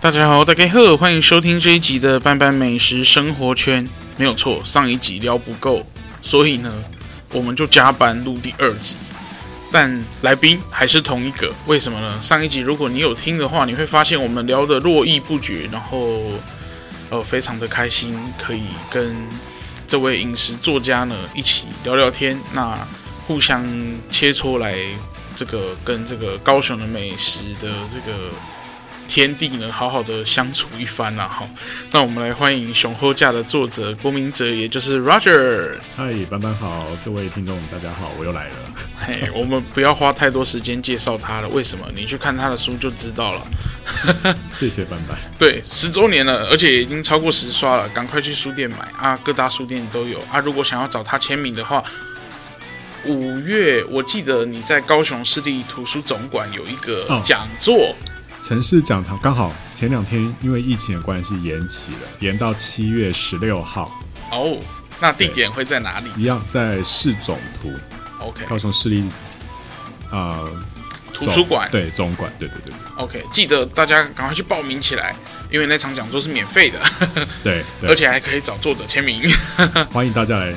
[0.00, 3.86] 大家好，大家好，欢迎收听这一集的班班美食生活圈。
[4.16, 5.84] 没有错，上一集聊不够，
[6.22, 6.72] 所以呢，
[7.30, 8.96] 我们就加班录第二集。
[9.70, 12.20] 但来宾还是同一个，为什么呢？
[12.22, 16.20] 上一集如果你有听的话，你会发现我们聊得络绎不绝，然后
[17.10, 19.14] 呃，非常的开心，可以跟
[19.86, 22.78] 这位饮食作家呢一起聊聊天，那
[23.26, 23.66] 互相
[24.10, 24.74] 切磋来
[25.34, 28.30] 这个跟这个高雄的美食的这个。
[29.08, 31.48] 天地呢，好好的相处一番啦，哈。
[31.90, 35.78] 那我们来欢迎《上好食》的作者郭明哲，也就是 Roger。
[35.96, 38.54] 嗨，班班好，各位听众大家好，我又来了。
[39.00, 41.86] 嘿，我们不要花太多时间介绍他了，为什么？
[41.96, 44.36] 你去看他的书就知道了。
[44.52, 45.18] 谢谢班班。
[45.38, 50.38] 对，十周年了，而且已经超过十刷了，赶快去书店买啊，各大书店都有啊。
[50.38, 51.82] 如果想要找他签名的话，
[53.06, 57.96] 五月我记得你在高雄市立图书总馆有一个讲座。
[58.38, 64.00] 哦城市讲堂刚好前两天因为疫情的关系延期了，延到七月十六号。
[64.30, 64.56] 哦，
[65.00, 66.08] 那地点会在哪里？
[66.16, 67.72] 一样在市总图。
[68.20, 69.02] OK，高雄市立
[70.10, 70.62] 啊、呃、
[71.12, 71.68] 图书馆。
[71.70, 72.32] 对，总馆。
[72.38, 72.74] 对对对。
[72.96, 75.14] OK，记得大家赶快去报名起来，
[75.50, 76.78] 因为那场讲座是免费的。
[77.42, 79.28] 对，对， 而且还可以找作者签名。
[79.92, 80.54] 欢迎大家来。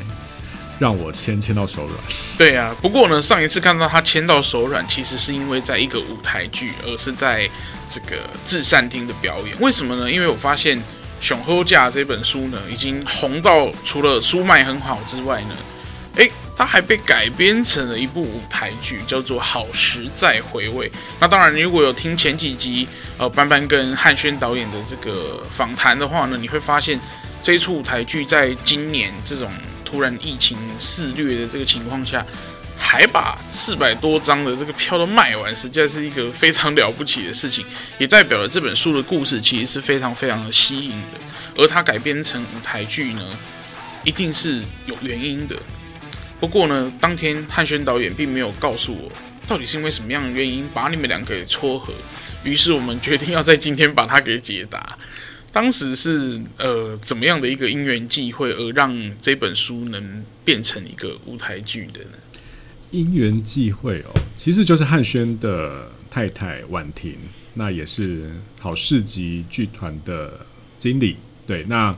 [0.82, 1.96] 让我签签到手软。
[2.40, 7.48] 对啊，不过呢，上一次看到他签到手软，其实是因为在一个舞台剧，而是在
[7.88, 9.56] 这个至善厅的表演。
[9.59, 10.12] 为什么呢？
[10.12, 10.76] 因为我发现
[11.22, 15.56] 《上好食》这本书呢，已经红到除了书卖很好之外呢，
[16.16, 20.90] 诶，它还被改编成了一部舞台剧，叫做《好时再回味》。
[21.20, 22.88] 那当然，如果有听前几集
[23.20, 27.00] 呃班班跟汉轩导演的这个访谈的话呢，你会发现
[27.40, 29.48] 这一出舞台剧在今年这种。
[29.91, 32.25] 突然疫情肆虐的这个情况下，
[32.78, 37.66] 还把四百多张的这个票都卖完，实在是一个非常了不起的事情，
[38.00, 41.19] 也代表了这本书的故事其实是非常非常的吸引的。
[41.57, 43.38] 而它改编成舞台剧呢，
[44.06, 45.57] 一定是有原因的。
[46.40, 49.12] 不过呢，当天汉轩导演并没有告诉我
[49.46, 51.94] 到底是因为什么样的原因把你们两个给撮合，
[52.44, 54.97] 于是我们决定要在今天把它给解答。
[55.53, 62.17] 当时是呃怎么样的一个因缘际会，而让这本书能变成一个舞台剧的呢？
[62.91, 67.16] 因缘际会哦，其实就是汉轩的太太婉婷，
[67.56, 70.45] 那也是好市集剧团的
[70.79, 71.17] 经理。
[71.45, 71.94] 对，那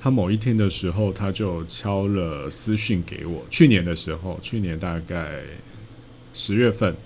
[0.00, 3.46] 他某一天的时候，他就敲了私讯给我。
[3.48, 5.42] 去年的时候，去年大概
[6.34, 6.96] 十月份，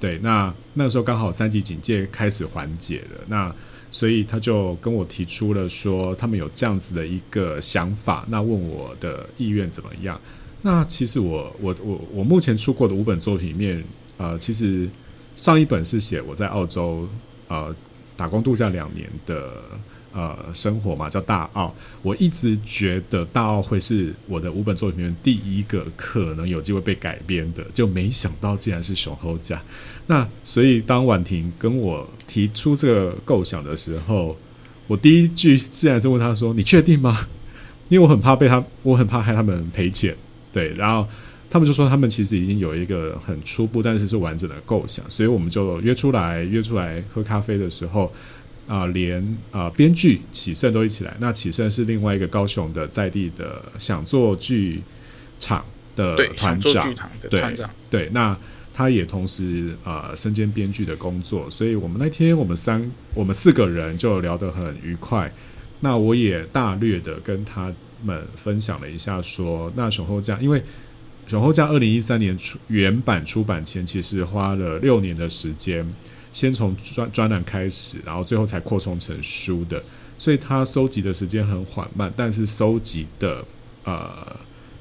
[0.00, 3.54] 对，那那时候刚好三级警戒开始缓解了，那。
[3.96, 10.20] 所以他就跟我提出了说，他们有这样子的一个想法，那问我的意愿怎么样？
[10.60, 13.82] 那其实我我我我目前出过的五本作品里面，
[14.18, 14.86] 呃，其实
[15.34, 17.08] 上一本是写我在澳洲
[17.48, 17.74] 呃
[18.18, 19.62] 打工度假两年的。
[20.12, 21.74] 呃，生活嘛，叫大奥。
[22.00, 29.54] 我一直觉得大奥会是我的五本作品里面第一个可能有机会被改编的，就没想到竟然是上好食。
[30.06, 34.34] 那所以当婉婷跟我提出这个构想的时候，
[34.86, 37.26] 我第一句自然是问他说：“你确定吗？”
[37.90, 40.16] 因为我很怕被他，我很怕害他们赔钱。
[40.50, 41.06] 对，然后
[41.50, 48.10] 他们就说他们其实已经有一个很初步，但是是完整的构想，所以我们就约出来，约出来喝咖啡的时候。
[48.66, 51.16] 啊、呃，连啊、呃，编剧启胜都一起来。
[51.20, 54.82] 那启胜是另外一个高雄的在地的想做剧
[55.38, 57.56] 场的团长，对对，
[57.90, 58.36] 对，那
[58.74, 61.48] 他也同时啊、呃，身兼编剧的工作。
[61.50, 65.32] 所以我们那天我们三我们四个人就聊得很愉快。
[65.80, 67.72] 那我也大略的跟他
[68.02, 70.62] 们分享了一下说，说那熊后将，因为
[71.26, 75.86] 上好食二零一三年出原版出版前，其实花了六年的时间。
[76.36, 79.82] 先从专专栏开始，然后最后才扩充成书的，
[80.18, 83.42] 所以他收集的时间很缓慢，但是收集的
[83.84, 84.36] 呃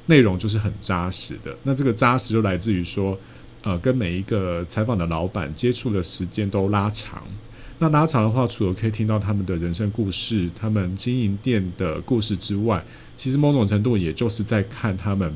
[0.07, 1.55] 内容就是很扎实的。
[1.63, 3.17] 那这个扎实就来自于说，
[3.63, 7.23] 呃，跟每一个采访的老板接触的时间都拉长。
[7.79, 12.83] 那拉长的话，除了可以听到他们的人生故事、他们经营店的故事之外，
[13.15, 15.33] 其实某种程度也就是在看他们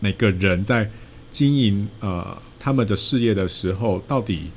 [0.00, 0.90] 每个人在
[1.30, 4.50] 经营呃他们的事业的时候，到底。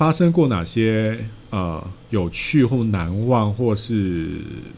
[0.00, 1.14] 发生过哪些
[1.50, 4.30] 呃有趣或难忘，或是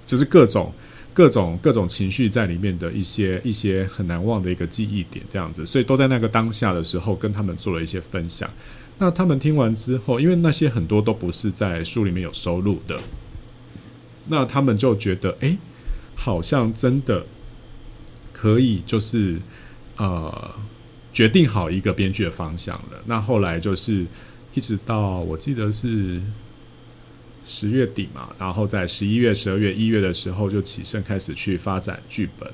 [0.05, 0.73] 就是各种
[1.15, 8.51] 各种各种情绪在里面的一些一些很难忘的一个记忆点，这样子，所以都在那个当下的时候跟他们做了一些分享。
[8.99, 12.99] 那他们听完之后，因为那些很多都不是在书里面有收录的，
[14.27, 15.57] 那他们就觉得，哎，
[16.17, 17.25] 好像真的
[18.33, 19.41] 可以，就是
[19.99, 20.51] 呃，
[21.13, 23.01] 决定好一个编剧的方向了。
[23.07, 24.05] 那后来就是
[24.55, 26.21] 一直到我记得是。
[27.45, 32.49] 十月底嘛，然后在十一月、十二月、一月的时候就起身开始去发展剧本。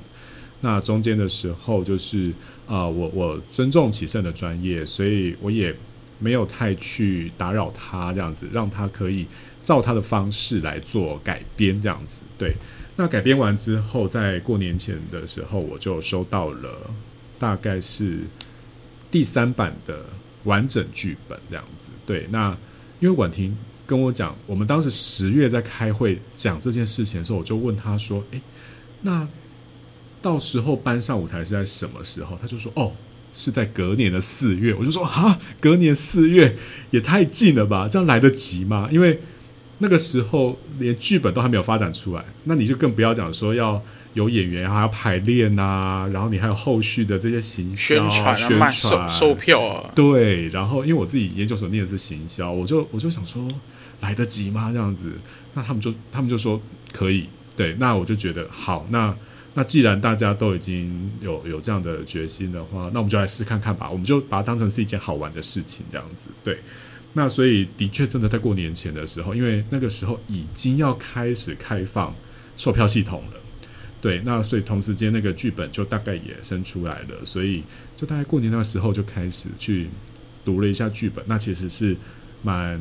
[0.62, 2.33] 那中间的时候，就是
[2.67, 5.75] 啊、我我尊重启胜的专业，所以我也
[6.19, 9.27] 没有太去打扰他，这样子让他可以
[9.62, 12.23] 照他的方式来做改编，这样子。
[12.39, 12.55] 对，
[12.97, 16.91] 那改编完之后，在过年前的时候，我就收到了
[17.39, 18.21] 大概是
[19.11, 20.06] 第三版的
[20.44, 21.88] 完整剧本，这样子。
[22.06, 22.56] 对，那
[23.00, 23.56] 因为婉婷。
[23.88, 28.40] 跟我讲，我们当时十月在开会讲这件事情的时候，我就问他说：“诶，
[29.00, 29.26] 那
[30.20, 32.93] 到时候搬上舞台是在什么时候？”他就说：“哦，
[33.32, 36.55] 是在隔年的四月。”我就说：“哈，隔年四月
[36.91, 37.88] 也太近了吧？
[37.88, 38.91] 这样来得及吗？
[38.93, 39.23] 因为
[39.79, 43.82] 那个时候连剧本都还没有发展出来，那你就更不要讲说要。”
[44.14, 49.90] 有演员还要排练呐、啊，然后你还有后续的这些行销、宣传、宣传、售售票啊。
[49.94, 53.46] 对，然后因为我自己研究所念的是行销，我就我就想说，
[54.00, 54.70] 来得及吗？
[54.72, 55.12] 这样子，
[55.55, 56.60] 那他们就他们就说
[56.93, 57.28] 可以。
[57.56, 58.87] 对，那我就觉得好。
[58.90, 59.14] 那
[59.55, 63.90] 那既然大家都已经有有这样的决心的话，那我们就来试看看吧。
[63.90, 66.28] 我们就把它当成是一件好玩的事情，这样子。
[66.44, 66.58] 对，
[67.14, 72.14] 那所以的确真的在过年前的时候，因为那个时候已经要开始开放
[72.56, 73.40] 售票系统了。
[74.00, 77.65] 对，那所以同时间那个剧本就大概也生出来了，所以
[77.97, 79.89] 就大概过年那个时候就开始去
[80.45, 81.97] 读了一下剧本，那其实是
[82.43, 82.81] 蛮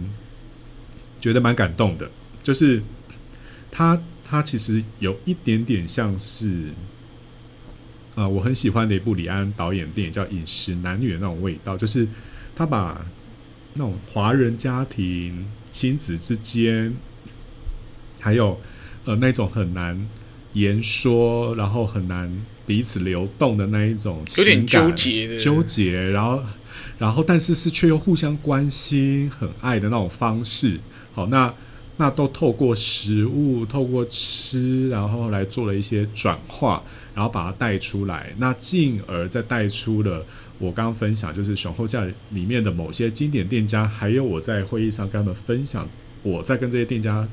[1.19, 2.08] 觉得蛮感动的，
[2.44, 2.81] 就是
[3.72, 6.66] 他他其实有一点点像是
[8.13, 12.08] 啊、我很喜欢的一部李安导演电影叫《饮食男女》的那种味道，就是
[12.56, 13.06] 他把
[13.74, 16.94] 那种华人家庭亲子之间，
[18.20, 18.60] 还有
[19.06, 20.08] 呃那种很难。
[20.54, 22.32] 言说，然后很难
[22.66, 26.42] 彼此流动的那一种情感，有点纠结的纠结，然后，
[26.98, 30.80] 然后，但是是却又互相关心、很爱的那种方式。
[31.14, 31.54] 好，那
[31.98, 36.82] 那都透过食物，透过吃，然后来做了一些转化，
[37.14, 40.26] 然后把它带出来，那进而再带出了
[40.60, 45.88] 我刚刚分享，就是熊厚价里面的某些经典店家，还有我在会议上跟他们分享
[46.24, 47.28] 我在跟这些店家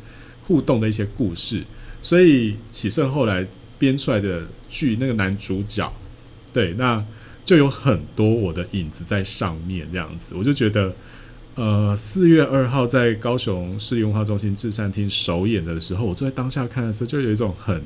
[0.45, 1.63] 互动的一些故事。
[2.05, 3.47] 所以启胜后来
[3.79, 5.91] 编出来的剧，那个男主角，
[6.53, 7.03] 对，那
[7.47, 10.95] 就有很多我的影子在上面，这样子，我就觉得，
[11.55, 17.81] 呃，四月二号在高雄市立文化中心至善厅首演的时候，我坐在当下看的时候，就有一种很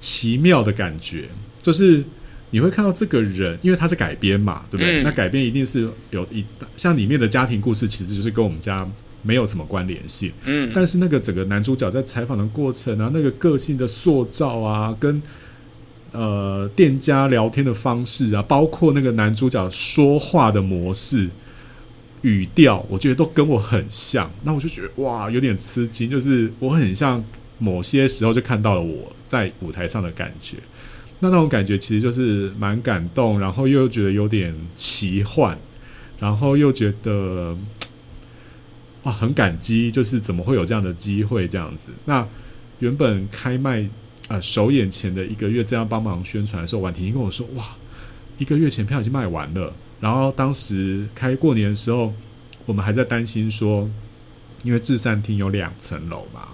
[0.00, 1.28] 奇妙的感觉，
[1.62, 2.02] 就是
[2.50, 5.02] 你会看到这个人，因为他是改编嘛，对不对？
[5.02, 6.44] 嗯、那改编一定是有一
[6.76, 8.84] 像里面的家庭故事，其实就是跟我们家。
[9.26, 15.20] 没有什么关联性，嗯，但是那个整个男主角在采访的过程啊，那个个性的塑造啊，跟
[16.12, 21.28] 呃店家聊天的方式啊，包括那个男主角说话的模式、
[22.22, 24.30] 语调，我觉得都跟我很像。
[24.44, 27.22] 那我就觉得哇，有点吃惊，就是我很像
[27.58, 30.56] 某些时候就看到了我在舞台上的感觉。
[31.18, 35.58] 那那种感觉其实就是蛮感动，然后又觉得有点奇幻，
[36.20, 37.56] 然后又觉得。
[39.06, 41.90] 哇，很感激，就是怎么会有这样的机会这样子？
[42.06, 42.26] 那
[42.80, 43.88] 原本开卖
[44.26, 47.76] 啊、首演前的一个月这样帮忙宣传的时候，婉婷跟我说：“哇，
[48.36, 49.72] 一个月前票已经卖完了。”
[50.02, 52.12] 然后当时开过年的时候，
[52.64, 53.88] 我们还在担心说，
[54.64, 56.48] 因为至善厅有两层楼嘛，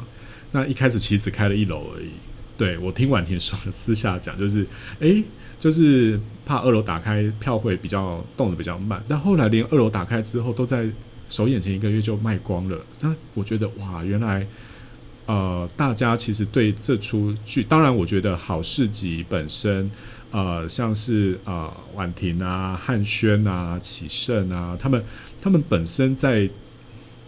[0.50, 2.10] 那一开始其实只开了一楼而已。
[2.58, 4.66] 对，我听婉婷说，私下讲就是，
[4.98, 5.24] 诶，
[5.58, 10.86] 就是怕二楼打开票会比较动得比较慢，但后来连二楼打开之后都在。
[11.32, 14.46] 首演前一个月就卖光了，那我觉得哇，原来
[15.24, 19.90] 呃，大家其实对这出剧，当然我觉得好市集本身，
[20.30, 25.02] 呃，像是、呃、婉婷啊、汉轩啊、启胜啊，他们
[25.40, 26.46] 他们本身在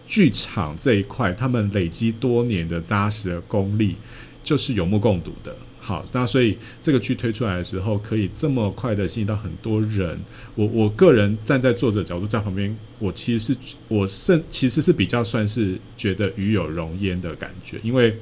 [0.07, 3.95] 剧场这一块，他们累积多年的扎实的功力，
[4.43, 5.55] 就是有目共睹的。
[5.87, 10.19] 好，那所以这个剧推出来的时候，可以这么快的吸引到很多人。
[10.55, 18.17] 我我个人站在作者角度在旁边，我其实是我甚其实是比较算是觉得与有荣焉的感觉，因为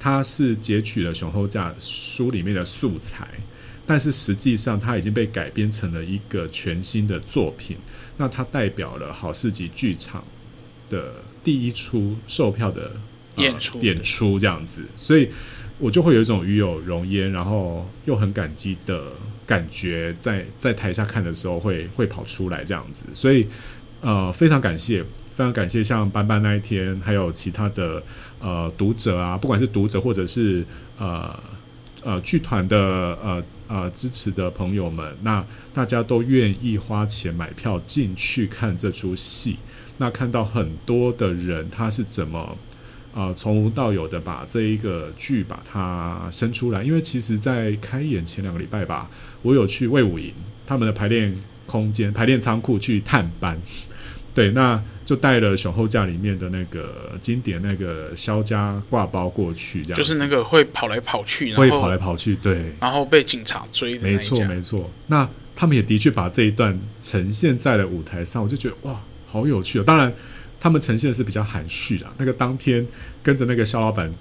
[0.00, 3.28] 它是截取了熊厚架书里面的素材，
[3.86, 7.76] 但是实际上它已经被改编成了一个全新的作品。
[8.16, 10.24] 那它代表了好市集剧场
[10.90, 12.90] 的第一出售票的、
[13.36, 15.28] 呃、演出演出这样子，所以。
[15.78, 19.12] 我就会有一种与有荣焉，然后又很感激的
[19.46, 23.46] 感觉在，在台下看的时候会会跑出来这样子，所以
[24.00, 25.02] 呃非常感谢，
[25.36, 28.02] 非常感谢像班班那一天，还有其他的
[28.40, 30.64] 呃读者啊，不管是读者或者是
[30.98, 31.38] 呃
[32.02, 32.76] 呃剧团的
[33.22, 39.56] 呃呃支持的朋友们，那大家都愿意花钱买票进去看这出戏，
[39.98, 42.58] 那看到很多的人他是怎么。
[43.18, 49.10] 啊，从无到有的把这一个剧把它生出来，因为其实，在开演前两个礼拜吧，
[49.42, 50.32] 我有去魏武营
[50.64, 53.60] 他们的排练空间、排练仓库去探班，
[54.32, 64.88] 对，那就带了熊后架里面的那个经典那个肖家挂包过去，这样就是那个会跑来跑去，会跑来跑去，对，然后被警察追的，没错没错。
[65.08, 69.82] 那他们也的确把这一段呈现在了舞台上，我就觉得哇，好有趣哦。
[69.84, 70.14] 当然。
[70.60, 72.06] 他们呈现的是比较含蓄的。
[72.18, 72.86] 那个当天
[73.22, 74.12] 跟着那个肖老板，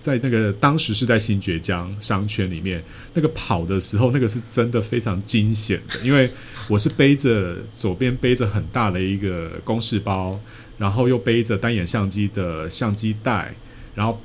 [0.00, 2.82] 在那个当时是在新崛江商圈里面，
[3.14, 6.00] 那个跑的时候，那个是真的非常惊险的。
[6.00, 6.30] 因为
[6.68, 10.40] 我是背着左边背着很大的一个公事包，
[10.78, 13.54] 然后又背着单眼相机的相机袋，
[13.94, 14.20] 然后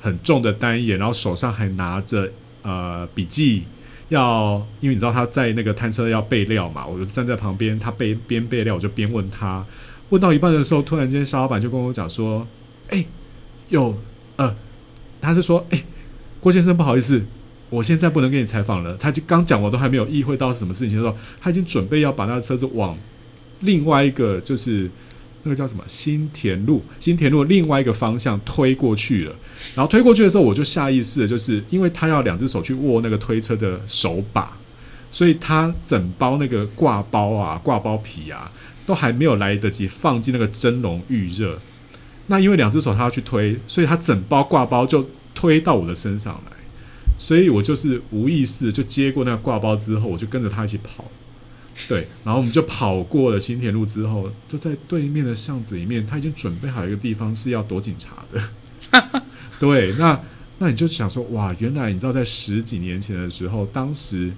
[0.00, 2.30] 很重的单眼，然后手上还拿着
[2.62, 3.64] 呃笔记，
[4.10, 9.64] 要因为你知道他在那个摊车要备料嘛，我就站在旁边，他备边备料，我就边问他。
[10.10, 12.46] 问到一半的时候，突然间，沙老板就跟我讲说
[12.90, 13.04] ：“哎、
[13.68, 13.96] 有
[14.36, 14.54] 呃，
[15.20, 15.82] 他是说，哎、
[16.40, 17.22] 郭先生，不好意思，
[17.68, 18.96] 我现在不能给你采访了。
[18.96, 22.98] 他就刚讲，我都还没有意会到是什么事情的时候，他已经准备要把那个车子往
[23.60, 24.90] 另外一个，就是
[25.44, 29.36] 那个叫什么新田路，新田路另外一个方向推过去了。
[29.76, 34.56] 然后推过去的时候，我就下意识的就是因为他要两只手去握那个推车的手把，
[35.08, 38.50] 所以他整包那个挂包啊，挂包皮啊。”
[38.90, 41.60] 都还没有来得及放进那个蒸笼预热，
[42.26, 46.56] 那因为两只手他要去推，所以他整包挂包就推到我的身上来，
[47.16, 51.04] 所以我就是无意识就接过那个挂包之后，我就跟着他一起跑，
[51.86, 59.22] 对，然后我们就跑过了新田路之后，就在对面的巷子里面，他已经准备好一个地方是要躲警察的，
[59.60, 60.20] 对，那
[60.58, 64.32] 那你就想说，哇，原来你知道在十几年前的时候，当时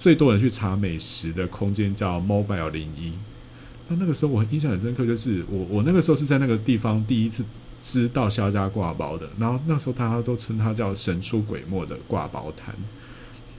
[0.00, 3.12] 最多人去查美食的空间叫 Mobile 零一。
[3.92, 7.44] 那那个时候我印象很深刻，就是我我那个时候是在那个地方第一次
[7.82, 12.74] 知道肖家挂包的，然后那时候大家都称它叫神出鬼没的挂包摊，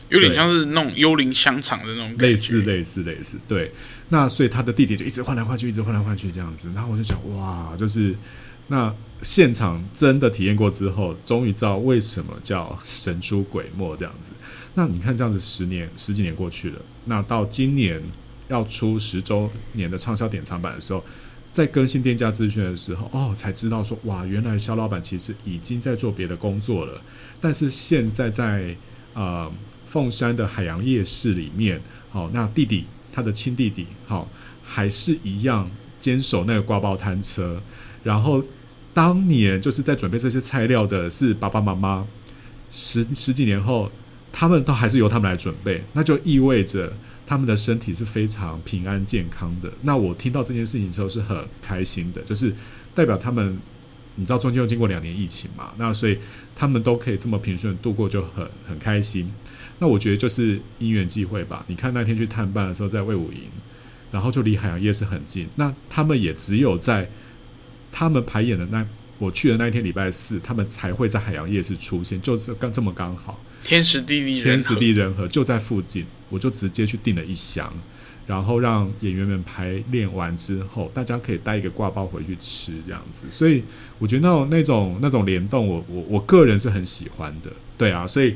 [0.09, 3.37] 有点像是那种幽灵香肠的那种感觉，类似类似类似。
[3.47, 3.71] 对，
[4.09, 6.67] 那所以他的地点就一直换来换去，一直换来换去这样子。
[6.73, 8.15] 然后我就想，哇，就是
[8.67, 14.31] 那现场真的体验过之后，终于知道为什么叫神出鬼没这样子。
[14.73, 18.01] 那你看这样子，十年十几年过去了，那到今年。
[18.47, 21.03] 要出十周年的畅销典藏版的时候，
[21.51, 27.00] 在更新店家资讯的时候，哦，才知道说哇，原来萧老板其实已经在做别的工作了。
[27.39, 28.75] 但是现在在
[29.13, 29.51] 呃
[29.88, 34.27] 凤山的海洋夜市里面，好、那弟弟他的亲弟弟，好、
[34.63, 35.69] 还是一样
[36.00, 37.62] 坚守那个挂包摊车。
[38.03, 38.43] 然后
[38.93, 42.07] 当年就是在准备这些材料的是爸爸妈妈，
[42.71, 43.91] 十十几年后，
[44.31, 46.91] 他们都还是由他们来准备，那就意味着。
[47.25, 49.72] 他们的身体是非常平安健康的。
[49.82, 52.53] 那我听到这件事情之后是很开心的，就是
[52.94, 53.58] 代表他们，
[54.15, 56.18] 你知道中间又经过两年疫情嘛，那所以
[56.56, 59.32] 他们都可以这么平顺度过，就很很开心。
[59.80, 61.65] 那我觉得就是因缘际会吧。
[61.68, 63.39] 你看那天去探班的时候，在魏武营，
[64.12, 65.48] 然后就离海洋夜市很近。
[65.56, 67.10] 那他们也只有在
[67.92, 68.86] 他们排演的那
[69.18, 73.44] 我去的那一天礼拜四，他们才会在海洋夜市出现，就是刚这么刚好。
[73.63, 77.71] 天时地利人和，天时地利人和就在附近，我就直接去订了一箱，
[78.25, 83.27] 然后让演员们排练完之后，大家可以带一个挂包回去吃，这样子。
[83.29, 83.61] 所以
[83.99, 87.51] 我觉得那种那种那种联动我，我我个人是很喜欢的。
[87.77, 88.33] 对啊，所以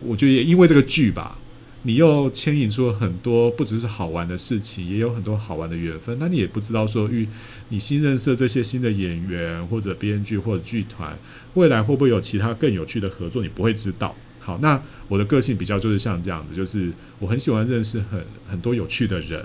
[0.00, 1.38] 我觉得也因为这个剧吧，
[1.82, 6.16] 你又牵引出了很多不只是好玩的事情，也有很多好玩的缘分。
[6.18, 7.28] 那你也不知道说与
[7.68, 11.16] 你新认识的这些新的演员或者编剧或者剧团，
[11.54, 14.16] 未来会不会有其他更有趣的合作，你不会知道。
[14.40, 19.44] 好，那我的个性比较就是像这样子，就是我很喜欢认识很很多有趣的人。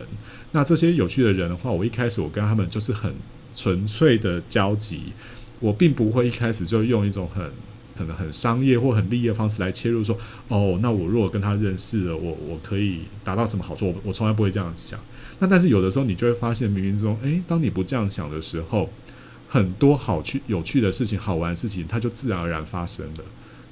[0.54, 3.14] 那这些有趣的人的话，我一开始我跟他们就是很
[3.54, 5.12] 纯粹的交集，
[5.60, 7.52] 我并不会一开始就用一种很
[7.98, 13.88] 可能很商业或很利益的方式来切入，说哦，那我如果跟他认识了，我我可以达到什么好处？
[13.88, 15.00] 我我从来不会这样想。
[15.40, 18.90] 那但是有的时候你就会发现，冥冥中，诶，当你不这样想的时候，
[19.50, 23.24] 很多好趣有趣的事情、好玩的事情，它就自然而然发生了。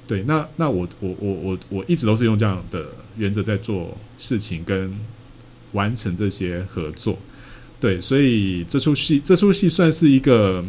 [0.06, 4.94] 对，那那我我我我我一直都是用这样的原则在做事情跟
[5.72, 7.18] 完成这些合作，
[7.80, 10.64] 对，所以这出戏这出戏算是一个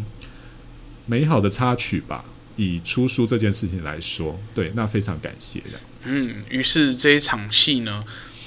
[1.06, 2.26] 美好的插曲吧。
[2.58, 5.78] 以出书这件事情来说，对，那非常感谢的。
[6.06, 8.02] 嗯，于是这一场戏呢，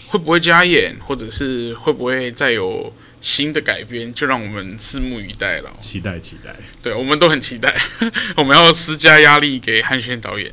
[0.07, 5.70] 会不会加演，或者是会不会再有新的改编，就让我们拭目以待了。
[5.80, 6.54] 期待，期待。
[6.82, 7.75] 对，我们都很期待，
[8.37, 10.52] 我们要施加压力给汉轩导演。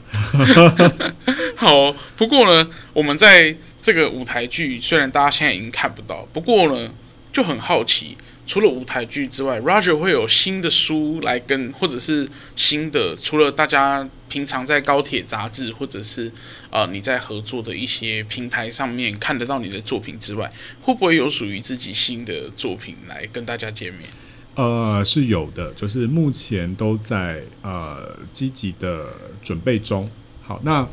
[1.56, 6.92] 好，不过呢，我们在这个舞台剧，虽然大家现在已经看不到，不过呢，
[7.32, 8.18] 就很好奇。
[8.48, 16.32] 除了舞台剧之外，Roger 会有新的书来跟，或者是新的，除了大家平常在高铁杂志，或者是
[16.70, 20.48] 呃你在合作的一些平台上面看得到你的作品之外，
[20.82, 24.08] 会不会有属于自己新的作品来跟大家见面？
[24.54, 29.08] 呃，是有的，就是目前都在呃积极的
[29.42, 30.10] 准备中。
[30.44, 30.88] 好，那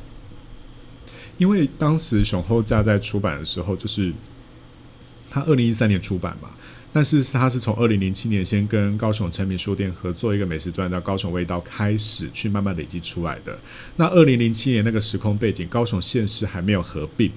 [1.37, 4.11] 因为当时熊厚价在出版的时候，就是
[5.30, 6.49] 他二零一三年出版嘛。
[6.95, 13.59] 但是他是从二零零七年先跟高雄诚品书店合作一个美食专栏叫《高雄味道》开始去慢慢累积出来的。
[13.97, 17.31] 那二零零七年那个时空背景，高雄县市还没有合并，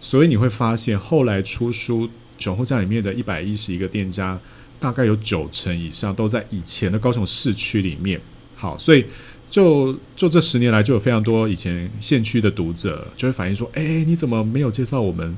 [0.00, 4.40] 所以你会发现后来出书熊厚价里面的一百一十一个店家，
[4.80, 8.18] 大概有九成以上都在以前的高雄市区里面。
[8.54, 9.04] 好，所以
[9.50, 15.36] 就就这十年来，就有非常多以前县区的读者就会反映说：“哎，你怎么没有介绍我们？”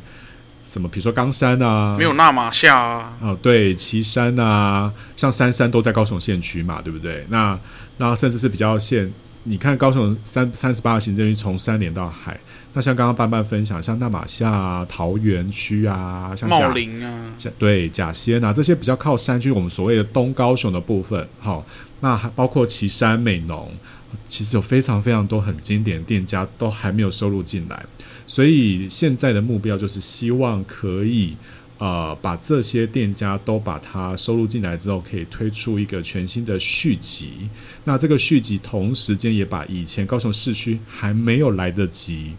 [0.63, 0.89] 什么？
[0.89, 7.25] 比如说冈山啊，没有那马夏啊，哦，对，旗山啊，像三山都在高雄县区嘛，对不对？
[7.29, 7.59] 那
[7.97, 9.11] 那甚至是比较县，
[9.45, 12.39] 你看高雄三三十八个行政区从山连到海，
[12.75, 21.65] 那像刚刚班班分享，像那玛夏啊、桃园区啊，像茂林啊，对，甲仙啊，这些比较靠山区，我们所谓的东高雄的部分，好，
[22.01, 23.73] 那还包括旗山美浓，
[24.29, 27.85] 其实有非常非常多很经典的店家都还没有收录进来。
[28.29, 31.35] 所以现在的目标就是希望可以，
[31.79, 37.49] 呃，把这些店家都把它收录进来之后，可以推出一个全新的续集。
[37.85, 42.33] 那这个续集同时间也把以前高雄市区还没有来得及，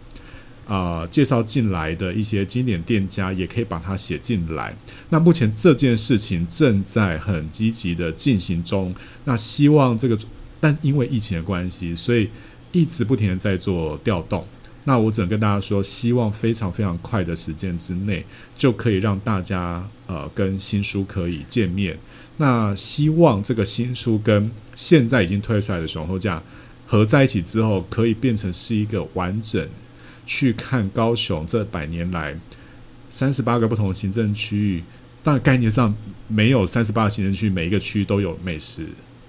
[0.68, 4.72] 啊、介绍进来的一些经典店家，也可以把它写进来。
[5.08, 8.94] 那目前这件事情正在很积极的进行中。
[9.24, 10.16] 那希望这个，
[10.60, 12.30] 但因为疫情的关系，所以
[12.70, 14.46] 一直不停的在做调动。
[14.84, 18.24] 那我只能跟大家说，希望非常非常快的时间之内，
[18.56, 21.98] 就可以让大家呃跟新书可以见面。
[22.38, 26.42] 那希望这个新书跟现在已经推出来的熊厚价
[26.86, 29.68] 合在一起之后，可以变成是一个完整
[30.26, 32.34] 去看高雄这百年来
[33.10, 34.82] 三十八个不同的行政区域。
[35.22, 35.94] 当然概念上
[36.28, 38.86] 没有三十八个行政区每一个区都有美食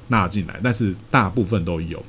[0.08, 2.02] 纳进来，但是大部分都有。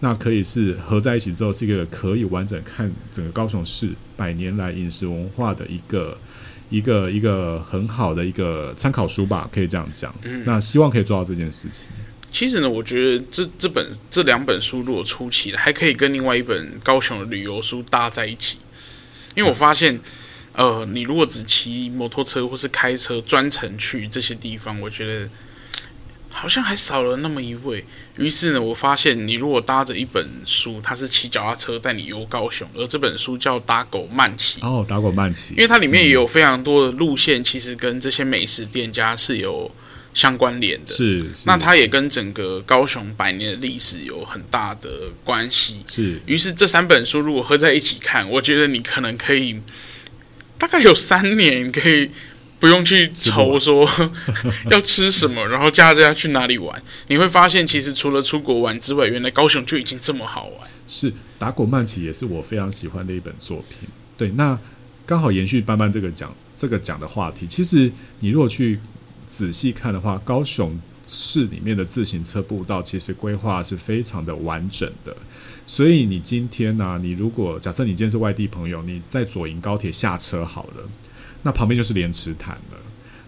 [0.00, 6.16] 那可以是合在一起之后，是一个可以完整看整个高雄市百年来饮食文化的一个
[6.70, 10.14] 一个一个很好的一个参考书吧，可以这样讲。
[10.22, 11.88] 嗯，那希望可以做到这件事情。
[12.30, 18.58] 其实呢，我觉得这这本这两本书如果出齐了，还可以跟另外一本高雄的旅游书搭在一起，
[19.34, 19.98] 因为我发现，
[20.52, 25.28] 呃，你如果只骑摩托车或是开车专程去这些地方，我觉得。
[26.40, 27.84] 好像还少了那么一位，
[28.16, 39.68] 于是呢，我发现你如果搭着一本书，它是骑脚踏车带你游高雄，而这本书叫《打狗慢骑》哦，《打狗慢骑》，因为它里面也有非常多的路线，其实跟这些美食店家是有
[40.14, 40.92] 相关联的。
[40.94, 45.82] 是，是那它也跟整个高雄百年的历史有很大的关系。
[45.88, 49.60] 是，于是这三本书如果合在一起看，我觉得你可能可以
[50.56, 52.08] 大概有三年可以。
[52.60, 53.88] 不用去愁说
[54.70, 60.68] 要吃什么，然后假日要去哪里玩，你会发现其实除了出国玩之外，原来高雄就已经这么好玩。
[60.88, 63.88] 是打狗慢骑也是我非常喜欢的一本作品。
[64.16, 64.58] 对，那
[65.06, 67.90] 刚好延续班班这个讲这个讲的话题，其实
[68.20, 68.80] 你如果去
[69.28, 75.16] 仔细看的话，高雄市里面的自行车步道其实规划是非常的完整的。
[75.64, 80.82] 所以你今天呢、啊，你如果假设你今天是外地朋友，你在左营高铁下车好了。
[81.42, 82.78] 那旁边就是莲池潭了。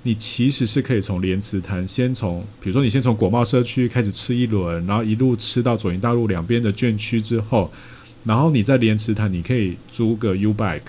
[0.02, 7.70] 你其实是可以从莲池潭，先从，比如说你先从国贸社区开始吃一轮，然后一路吃到左营大路两边的眷区之后，
[8.24, 10.80] 然后你在莲池潭，你可以租个 U bike，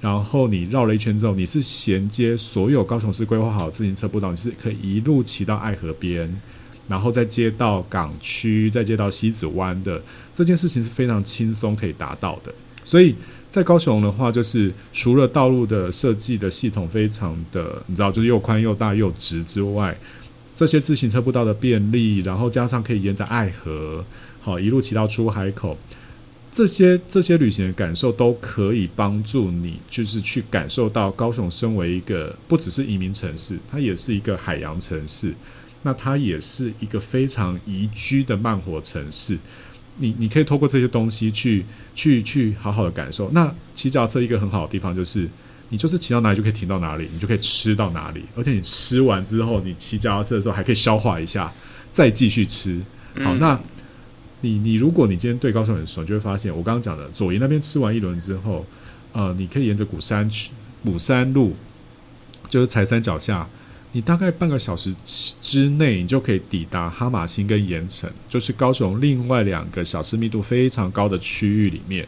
[0.00, 6.40] 然后你绕了一圈之后，你是衔接所有高雄市规划好自行车步道，你是可以一路骑到爱河边，
[6.88, 10.02] 然后再接到港区，再接到西子湾的
[10.32, 13.14] 这件事情是非常轻松可以达到的，所以。
[13.56, 19.96] 在高雄的话，就是除了道路的设计的系统非常的，你知道，就是又宽又大又直之外，
[20.54, 24.04] 这些自行车步道的便利，然后加上可以沿着爱河，
[24.42, 25.78] 好一路骑到出海口，
[26.52, 35.32] 这些 这些旅行的感受都可以帮助你，就是去感受到高雄身为一个不只是移民城市，它也是一个海洋城市，
[35.82, 39.38] 那它也是一个非常宜居的慢活城市。
[39.98, 43.30] 你你可以透过这些东西去去去好好的感受。
[43.30, 45.28] 那骑脚踏车一个很好的地方就是，
[45.70, 51.52] 你就是骑到哪里就可以停到哪里，你就可以吃到哪里，而且你吃完之后，你骑脚踏车的时候还可以消化一下，
[51.90, 52.78] 再继续吃。
[53.22, 53.58] 好，嗯、那
[54.42, 58.64] 你你如果你今天对高雄很熟，你就会发现我刚刚讲的左营那边吃完一轮之后，
[59.12, 60.50] 呃，你可以沿着古山去
[60.84, 61.56] 古山路，
[62.48, 63.48] 就是柴山脚下。
[63.96, 64.94] 你大概半个小时
[65.40, 72.06] 之内，你就可以抵达哈玛星跟盐埕，就是高雄另外两个小吃密度非常高的区域里面。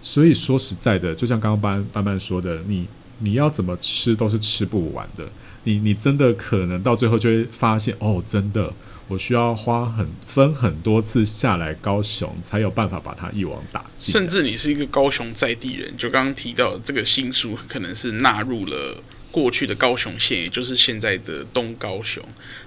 [0.00, 2.86] 所以说实在的，就像刚刚班班班说的，你
[3.18, 5.28] 你要怎么吃都是吃不完的。
[5.64, 8.72] 你你真的可能到最后就会发现，哦，真的，
[9.08, 14.12] 我需要花很分很多次下来高雄，才有办法把它一网打尽。
[14.12, 19.02] 甚至你是一个高雄在地人，就刚刚提到这个新书，可能是纳入了。
[19.34, 22.22] 过去的高雄县，也就是现在的东高雄，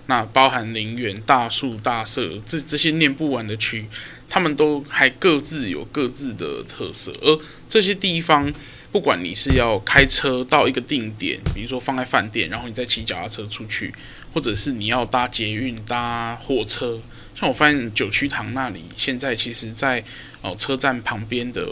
[0.08, 3.86] 那包含林园、大树、大社这这些念不完的区，
[4.28, 7.14] 他们都还各自有各自的特色。
[7.22, 8.52] 而这些地方，
[8.92, 13.94] 不管你是要开车到一个定点，比如说放在饭店，然后你再骑脚踏车出去，
[14.34, 17.00] 或者是你要搭捷运、搭火车，
[17.34, 20.04] 像我发现九曲堂那里，现在其实在
[20.42, 21.66] 哦车站旁边的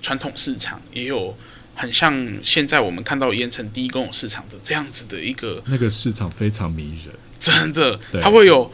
[0.00, 1.36] 传统市场也有。
[1.78, 2.12] 很像
[2.42, 8.68] 现在我们看到盐城第一公有市场的这样子的一个，那个市场非常迷人，真的，它会有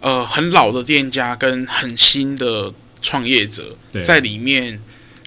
[0.00, 4.78] 呃很老的店家跟很新的创业者在里面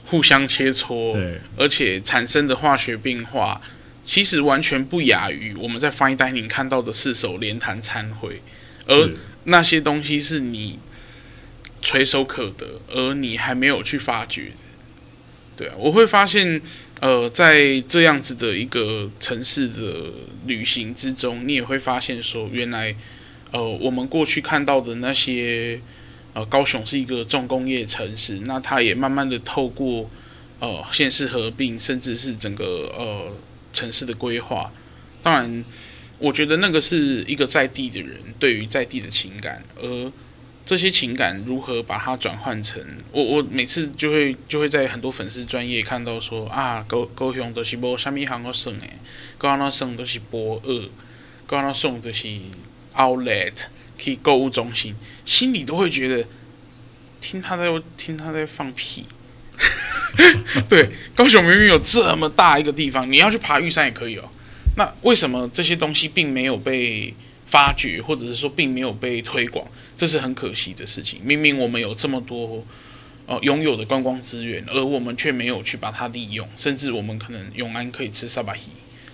[0.06, 3.60] 互相切磋，对，而且产生的化学变化
[4.06, 8.44] 其实完全不亚于我们在 Fine Dining 看到的四手联弹餐会，
[8.86, 9.10] 而
[9.46, 10.78] 那些东西是你
[11.82, 14.52] 垂手可得，而你还没有去发掘，
[15.56, 16.62] 对啊，我会发现。
[17.00, 20.12] 呃，在这样子的一个城市的
[20.46, 22.96] 旅行之中，你也会发现说，原来，
[23.52, 25.80] 呃，我们过去看到的那些，
[26.34, 30.10] 呃，高雄是一个重工业城市，那它也慢慢的透过，
[30.60, 33.32] 呃，县市合并，甚至是整个呃
[33.72, 34.72] 城市的规划。
[35.22, 35.64] 当然，
[36.18, 40.12] 我觉得那个是一个在地的人对于在地的情感，而。
[40.68, 43.24] 这些情感如何把它转换成我？
[43.24, 48.98] 我每次就会就会在很多粉丝专业看到说啊，高高雄都是无虾米行个省诶，
[49.38, 50.82] 高雄那省都是博二，
[51.46, 52.28] 高雄那省都是
[52.98, 53.54] Outlet
[53.98, 56.28] 去购物中心，心里都会觉得
[57.22, 59.06] 听他在听他在放屁。
[60.68, 64.30] 对，高雄明明有这么大一个地方，你要去爬玉山也可以哦。
[64.76, 67.14] 那为什么这些东西并没有被
[67.48, 69.66] 发掘，或者是说并没有被推广？
[69.96, 71.20] 这是很可惜的事情。
[71.24, 72.64] 明明我们有这么多
[73.26, 76.48] 呃拥有的观光资源，而我们却没有去把它利用。
[76.58, 78.60] 甚至我们可能永安可以吃沙巴鱼，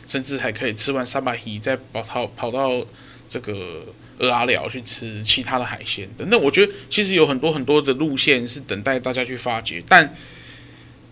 [0.07, 2.85] 甚至还可以吃完沙巴鱼再跑到跑到
[3.29, 3.85] 这个
[4.19, 6.25] 蚵仔寮去吃其他的海鲜的。
[6.25, 9.81] 那我觉得其实有很多很多的路线是等待大家去发掘。
[9.87, 10.15] 但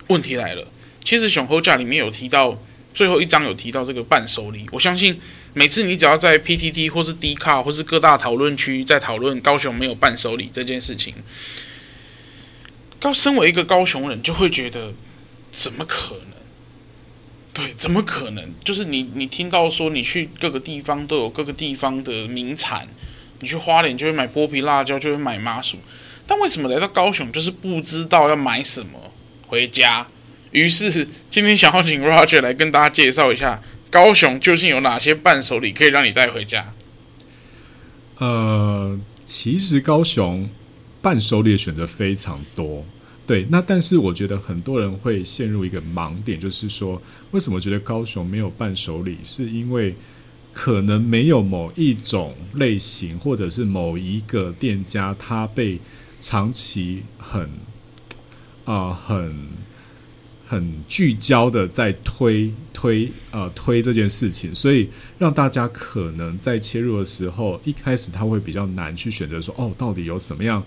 [0.07, 0.67] 问题来了，
[1.03, 2.57] 其实熊猴架里面有提到
[2.95, 5.21] 最后一章有提到这个伴手礼，我相信。
[5.53, 11.13] 每次你只要在 PTT 或是 d c a r 或是各大讨论区在讨论高雄没有伴手礼这件事情，
[12.99, 14.93] 高身为一个高雄人就会觉得
[15.51, 16.39] 怎么可能？
[17.53, 18.53] 对，怎么可能？
[18.63, 22.87] 就是你你听到说你去各个地方都有各个地方的名产，
[23.41, 25.77] 你去花莲就会买剥皮辣椒，就会买麻薯，
[26.25, 29.11] 但为什么来到高雄就是不知道要买什么
[29.47, 30.07] 回家？
[30.51, 33.61] 于是今天想要请 Roger 来跟大家介绍一下。
[33.91, 36.73] 高雄究竟有哪些伴手礼可以让你带回家？
[38.19, 40.49] 呃，其实高雄
[41.01, 42.85] 伴手礼的选择非常多，
[43.27, 43.45] 对。
[43.49, 47.01] 那但是我觉得很多人会陷入一个盲点，就是说，
[47.31, 49.17] 为什么觉得高雄没有伴手礼？
[49.25, 49.93] 是因为
[50.53, 55.79] 可能没有某一种类型，或者是某一个店家，他被
[56.21, 57.49] 长期很
[58.63, 59.60] 啊、很。
[60.51, 70.61] 很聚焦的在推推呃推这件事情，所以让大家可能在切入的时候，一开始他会比较难去选择说哦，到底有什么样？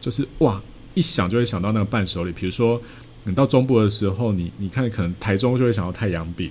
[0.00, 0.62] 就是哇，
[0.94, 2.30] 一想就会想到那个伴手礼。
[2.30, 2.80] 比如说
[3.24, 6.48] 你到中部的时候，你你看可能台中就会想到太阳饼，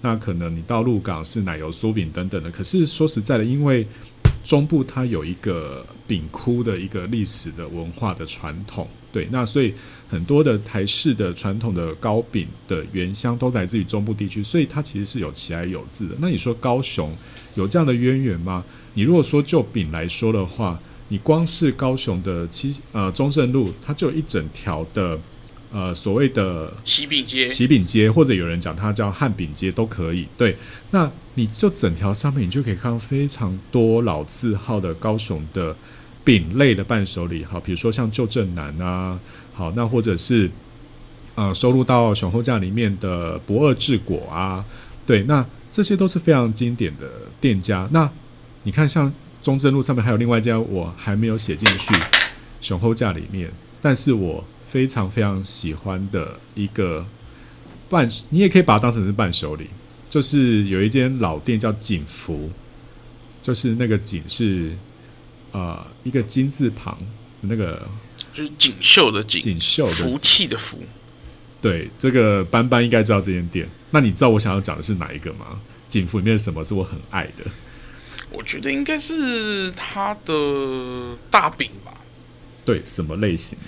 [0.00, 2.50] 那可能你到鹿港是奶油酥饼等等的。
[2.50, 3.86] 可是说实在的，因为
[4.42, 9.74] 中部它有一个饼窟的一个历史的文化的传统，对，那所以。
[10.10, 16.16] 很多的台式的传统的糕饼的原乡都来自于中部地区，所以它其实是有其来有自的。
[16.18, 17.16] 那你说高雄
[17.54, 18.64] 有这样的渊源吗？
[18.94, 25.16] 你如果说就饼来说的话，你光是高雄的七呃中正路，它就有一整条的
[25.70, 30.26] 呃所谓的喜饼街，喜饼街或者有人讲它叫汉饼街都可以。
[30.36, 30.56] 对，
[30.90, 35.76] 那你就整条上面你就可以看到非常多老字号的高雄的。
[36.30, 39.18] 饼类的伴手礼，好，比如说像旧正南啊，
[39.52, 40.48] 好，那或者是
[41.34, 44.64] 呃收录到熊厚价里面的不二治果啊，
[45.04, 47.88] 对，那这些都是非常经典的店家。
[47.90, 48.08] 那
[48.62, 49.12] 你看，像
[49.42, 51.92] 中正路上面还有另外一家，我还没有写进去
[52.60, 53.50] 熊厚价里面，
[53.82, 57.04] 但是我非常非常喜欢的一个
[57.88, 59.66] 伴，你也可以把它当成是伴手礼，
[60.08, 62.48] 就是有一间老店叫锦福，
[63.42, 64.70] 就是那个锦是。
[65.52, 66.98] 呃，一个金字旁，
[67.40, 67.88] 那个
[68.32, 70.78] 就是锦绣的锦，锦绣的福气的福。
[71.60, 73.68] 对，这个班班应该知道这间店。
[73.90, 75.60] 那你知道我想要讲的是哪一个吗？
[75.88, 77.44] 锦福里面什么是我很爱的？
[78.30, 81.92] 我觉得应该是它的大饼吧。
[82.64, 83.58] 对，什么类型？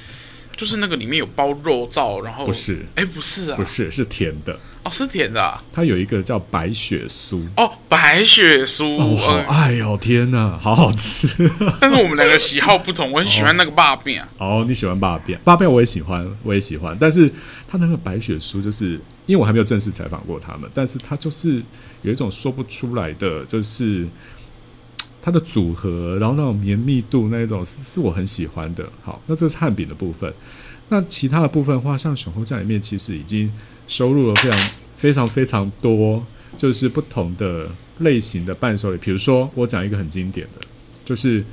[0.63, 2.87] 就是那个里面有包肉燥，然后不是？
[2.95, 4.57] 哎，不是啊，不是，是甜的。
[4.85, 5.61] 哦，是甜的啊。
[5.73, 11.27] 它有一个叫白雪酥哦，白雪酥，哦，好爱哦，天哪，好好吃。
[11.83, 14.23] 但是我们两个喜好不同，我很喜欢那个霸饼。
[14.39, 15.37] 哦，你喜欢霸饼？
[15.43, 16.97] 霸饼我也喜欢，我也喜欢。
[17.01, 17.29] 但是
[17.67, 18.91] 它那个白雪酥，就是
[19.27, 21.61] 因为我还没有正式采访过他们，但是它就是
[22.03, 24.07] 有一种说不出来的，就是
[25.23, 28.87] 它的组合，然后那种绵密度那一种是是我很喜欢的。
[29.03, 30.31] 好，那这是汉饼的部分。
[30.91, 33.51] 那其他的部分的话，像熊厚价里面其实已经。
[33.89, 34.59] 收入了非常
[34.97, 36.25] 非常非常多，
[36.57, 38.97] 就是不同的类型的伴手礼。
[38.97, 40.61] 比如说，我讲一个很经典的，
[41.05, 41.45] 就是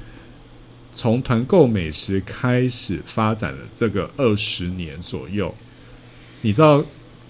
[0.93, 5.53] 从团购美食开始发展的这个二十年左右，
[6.41, 6.86] 你知道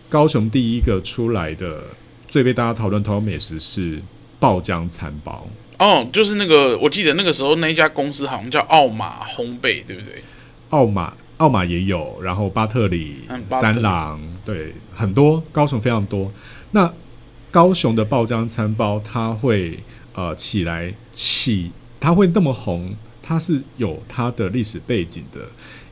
[0.09, 1.81] 高雄第一个出来的
[2.27, 3.99] 最被大家讨论讨论美食是
[4.39, 5.47] 爆浆餐包。
[5.79, 10.21] 哦，就是那个，我记得那个时候那一家公司好像叫奥马烘焙，对不对？
[10.69, 11.13] 奥马。
[11.39, 16.29] 奥马也有，然后巴特里、嗯、特里三郎，对，很多高雄非常多。
[16.71, 16.93] 那
[17.49, 19.79] 高雄的爆浆餐包，它会
[20.13, 25.39] 呃起来起，它会那么红，它是有它的历史背景的。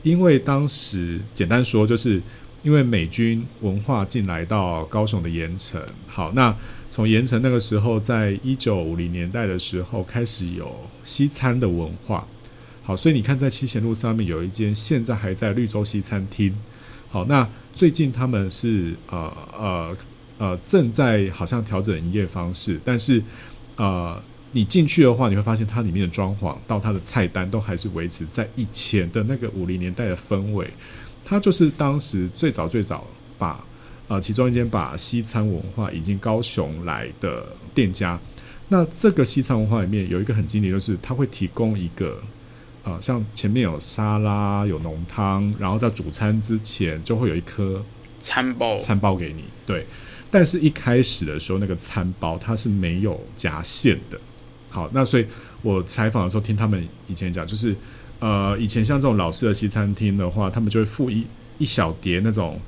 [0.02, 2.20] 因为当时简单说，就是
[2.62, 5.82] 因为美军文化进来到高雄的盐城。
[6.06, 6.54] 好，那
[6.90, 10.74] 从盐城那个时候，在一九五零年代的时候，开始有
[11.04, 12.26] 西餐的文化。
[12.82, 16.54] 好，所以你看，在七贤路上面有一间现在还在绿洲西餐厅。
[17.10, 19.96] 好，那最近他们是呃呃
[20.38, 23.22] 呃正在好像调整营业方式，但是
[23.76, 24.20] 呃
[24.52, 30.66] 你进去的话，你会发现它里面的装潢到它的菜单都还是维持在以前的那个五零年代的氛围。
[31.24, 33.62] 它就是当时最早最早把
[34.08, 38.18] 呃其中一间把西餐文化引进高雄来的店家。
[38.68, 42.20] 那这个西餐文化里面有一个很经典，就是它会提供一个。
[42.84, 47.84] 啊，像前面有沙拉、有浓汤，然后在主餐之前就会有一颗
[48.18, 49.44] 餐包，餐包给你。
[49.66, 49.84] 对，
[50.30, 54.18] 但是一开始的时候，那个餐包它是没有夹馅的。
[54.70, 55.26] 好，那所以
[55.60, 57.76] 我采访的时候听他们以前讲，就是
[58.20, 61.26] 呃，以前像这种老式的西餐厅的话，他们就会附一
[61.58, 62.58] 一小碟那种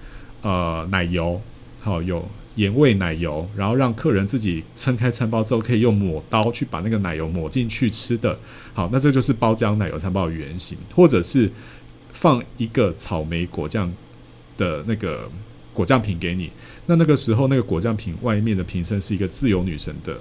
[0.43, 1.41] 呃奶油，
[1.81, 2.29] 好有。
[2.57, 8.37] 盐味奶油，然后让客人自己撑开餐包之后，可以用抹刀去把那个奶油抹进去吃的。
[8.75, 11.51] 好，那这就是包浆奶油餐包的原型，或者是
[12.13, 13.91] 放一个草莓果酱
[14.59, 15.31] 的那个
[15.73, 16.51] 果酱品给你。
[16.87, 20.19] 那那个时候，那个果酱品外面的瓶身是一个自由女神的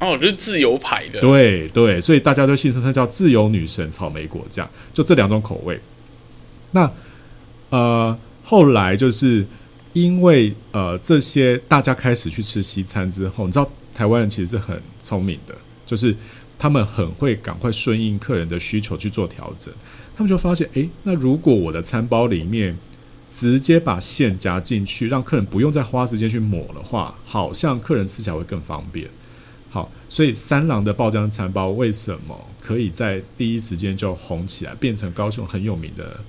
[0.00, 1.20] 哦，就是自由牌的。
[1.20, 5.78] 对对，所以大家都戏称它叫自由女神草莓果酱，就这两种口味。
[6.72, 6.90] 那
[7.70, 9.46] 呃，后来就是。
[9.94, 15.54] 因为呃，这些大家开始去吃西餐之后，你知道台湾人其实是很聪明的，
[15.86, 16.14] 就是
[16.56, 19.72] 他们很会赶快顺应客人的需求去做调整。
[20.14, 22.76] 他们就发现，诶，那如果我的餐包里面
[23.30, 29.08] 直接把馅夹进去，让客人不用再花时间去抹的话，好像客人吃起来会更方便。
[29.70, 36.20] 好，所以三郎的爆浆餐包为什么可以在第一时间就红起来，变成高雄很有名的？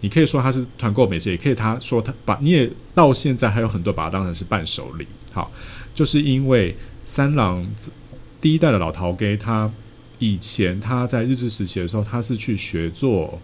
[0.00, 5.06] 你可以说它是团购美食，也可以他说他把你也到现在还有很多把它当成是伴手礼。
[5.32, 5.50] 好，
[5.94, 7.66] 就是因为三郎
[8.40, 9.70] 第一代的老头给，他
[10.18, 13.40] 以前他在日治时期的时候，他是去学做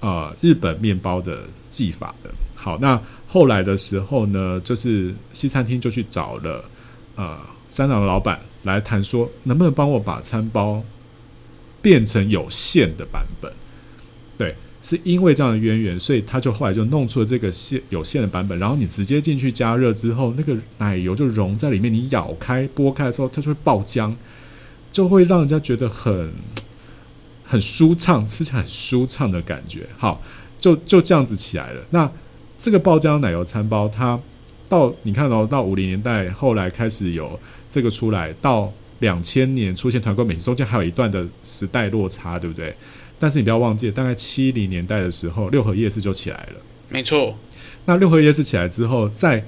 [0.00, 2.30] 呃日本面包的技法的。
[2.54, 6.64] 好，那后来的时候呢，就是西餐厅就去找了
[7.14, 10.82] 呃三郎的老板来谈说，能不能帮我把餐包
[11.80, 13.52] 变成有馅的版本。
[14.38, 14.54] 对
[14.86, 18.56] 是因为这样的渊源，所以他就后来就弄出了这个馅有限的版本。
[18.60, 21.92] 然后你直接进去加热之后，那个奶油就融在里面。
[21.92, 24.14] 你咬开剥开的时候，它就会爆浆，
[24.92, 26.32] 就会让人家觉得很
[27.42, 29.88] 很舒畅，吃起来很舒畅的感觉。
[29.98, 30.22] 好，
[30.60, 31.82] 就就这样子起来了。
[31.90, 32.08] 那
[32.56, 34.16] 这个爆浆奶油餐包，它
[34.68, 42.72] 到你看到、哦、到五零年代后来开始有这个出来，到两千年出现团购美食，中间还有一段的时代落差，对不对？
[43.18, 46.60] 但是你不要忘记，大概七零年代的时候，六合夜市就起来了。
[46.88, 47.36] 没错。
[47.86, 49.44] 那六合夜市起来之后，在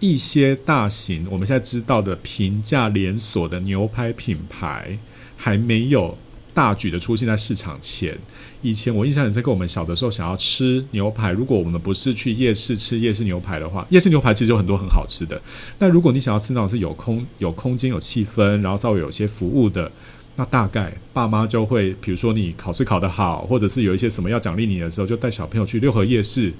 [0.00, 4.98] 一些大型我们现在知道的平价连锁的牛排品牌
[5.36, 6.16] 还没有
[6.52, 8.16] 大举的出现在市场前，
[8.62, 15.40] 以前我印象很深刻，我们小的时候想要吃牛排，如果我们不是去夜市吃夜市牛排的话，夜市牛排其实有很多很好吃的。
[15.78, 19.90] 但如果你想要吃那种是有空有空间有气氛，然后稍微有些服务的，
[20.36, 26.52] 那大概爸妈就会，比如说你考试考得好，或者是有一些什么要奖励你的时候，就带小朋友去六合夜市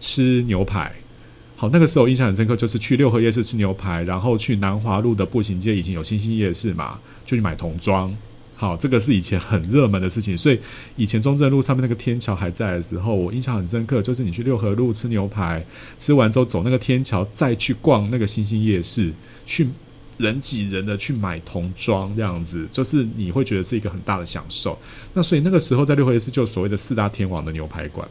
[0.00, 0.92] 吃牛排。
[1.56, 8.12] 好，那个时候印象很深刻，就是去六合夜市吃牛排，然后去南华路的步行街，已经有新兴夜市嘛，就去买童装。
[8.56, 10.58] 好，这个是以前很热门的事情，所以
[10.96, 15.64] 以前中正路上面那个天桥还在的时候，我印象很深刻，就是你去六合路吃牛排，
[15.98, 19.12] 吃完之后走那个天桥，再去逛那个新兴夜市，
[19.46, 19.68] 去
[20.20, 24.78] 人挤人的去买童装，这样子，就是你会觉得是一个很大的享受。
[25.14, 28.06] 那所以那个时候在六合夜市就所谓的四大天王的牛排馆。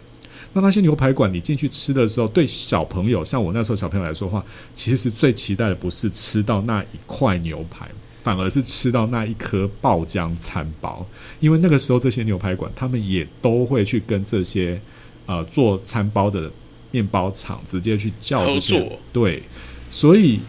[0.51, 4.43] 那那些牛排馆，你进去吃的时候，对小朋友，像我那时候小朋友来说的话，
[4.73, 7.87] 其实最期待的不是吃到那一块牛排，
[8.23, 11.05] 反而是吃到那一颗爆浆餐包。
[11.39, 14.81] 因为那个时候这些牛排馆，他们也都会去跟这些
[15.27, 16.51] 呃做餐包的
[16.89, 19.43] 面包厂直接去叫这些，对，
[19.91, 20.39] 所以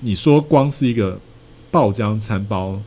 [0.00, 1.20] 你说光是一个
[1.70, 2.80] 爆浆餐包。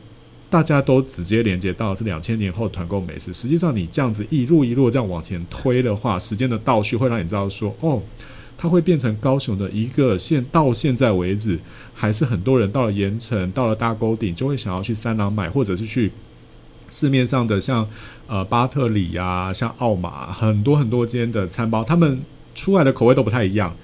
[0.50, 3.30] 大家都直接连接到是两千年后团购美食。
[3.34, 8.00] 实际上，你这样子一路一路这样往前推的话，时间的倒叙会让你知道说，哦，
[8.56, 11.58] 它会变成高雄的一个现到现在为止，
[11.92, 16.10] 还是很多人到了盐城、到了大沟顶，就会想要去三郎买，或者是去
[16.88, 17.86] 市面上的像
[18.26, 22.22] 呃巴特里啊、像奥马很多很多间的餐包，他们
[22.54, 23.76] 出来的口味都不太一样。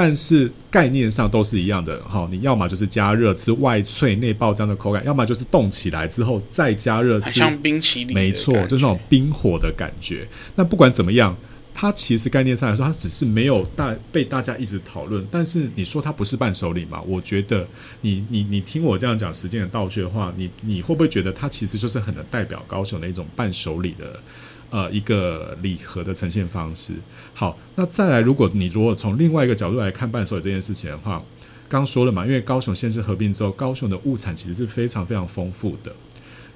[0.00, 10.28] 但是概念上都是一样的，好，你要么就是加热吃外脆内爆浆的口感，要么就是冻起来之后再加热吃，像冰淇淋，没错，就是那种冰火的感觉。
[10.54, 11.36] 那不管怎么样，
[11.74, 15.26] 它其实概念上来说，它只是没有大被大家一直讨论。
[15.32, 17.02] 但是你说它不是伴手礼嘛？
[17.02, 17.66] 我觉得
[18.02, 24.20] 你你你听我这样讲时间的倒叙的话，你你会不会觉得它其实就是很能代表高雄的一种伴手礼的？
[24.70, 26.92] 呃，一个礼盒的呈现方式。
[27.32, 31.22] 好，那再来，如果你如果从另外一个角度来看伴手礼这件事情的话，
[31.68, 35.92] 刚说了嘛，因为高雄县市合并之后，高雄的物产其实是非常非常丰富的。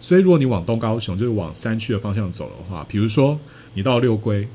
[0.01, 3.38] 所以，如果你往东高雄，就是往山区的方向走的话，比如说
[3.75, 4.48] 你到六龟，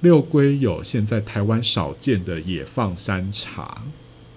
[0.00, 3.82] 六龟有现在台湾少见的野放山茶，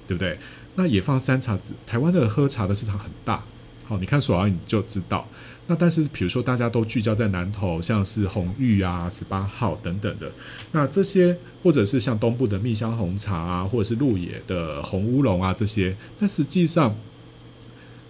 [0.07, 0.39] 对不对？
[0.75, 3.43] 那野放山茶，台湾的喝茶的市场很大。
[3.85, 5.27] 好，你看索尔你就知道。
[5.67, 10.29] 那但是，比如说大家都聚焦在南投，像是红玉啊、十八号等等的，
[10.73, 16.93] 那这些或者是像东部的蜜香红茶啊，或者是鹿野的红乌龙啊这些，但实际上，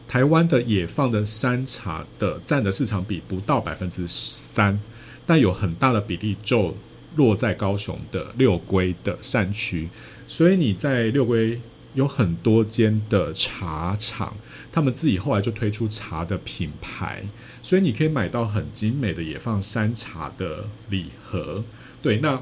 [0.07, 4.79] 台湾的野放的山茶的占的市场比不到百分之三，
[5.27, 6.75] 但有很大的比例就
[7.17, 9.87] 落在高雄的六龟的山区，
[10.27, 11.61] 所以你在六龟
[11.93, 14.35] 有很多间的茶厂。
[14.73, 17.23] 他们自己后来就推出茶的品牌，
[17.61, 21.63] 所以你可以买到很精美的野放山茶的礼盒。
[22.01, 22.41] 对，那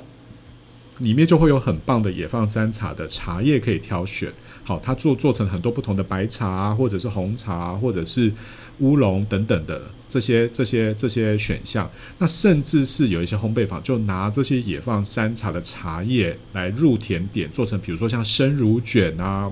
[0.99, 4.31] 里面就会有很棒的野放山茶的茶叶可以挑选。
[4.63, 8.31] 好，它做做成很多不同的白茶，或者是红茶，或者是
[8.79, 11.91] 乌龙等等的这些这些这些选项。
[12.19, 19.51] 那甚至是有一些烘焙坊就拿这些野放山茶的茶叶来入甜点，做成比如说像生乳卷啊。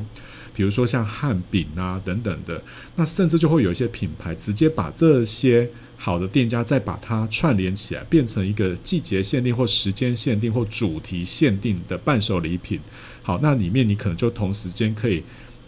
[0.53, 2.61] 比如说像汉饼啊等等的，
[2.95, 12.79] 那甚至就会有一些品牌直接把这些好的店家再把它串联起来，变成一个季节限定或时间限定或主题限定的伴手礼品。
[13.21, 15.19] 好，那里面你可能就同时间可以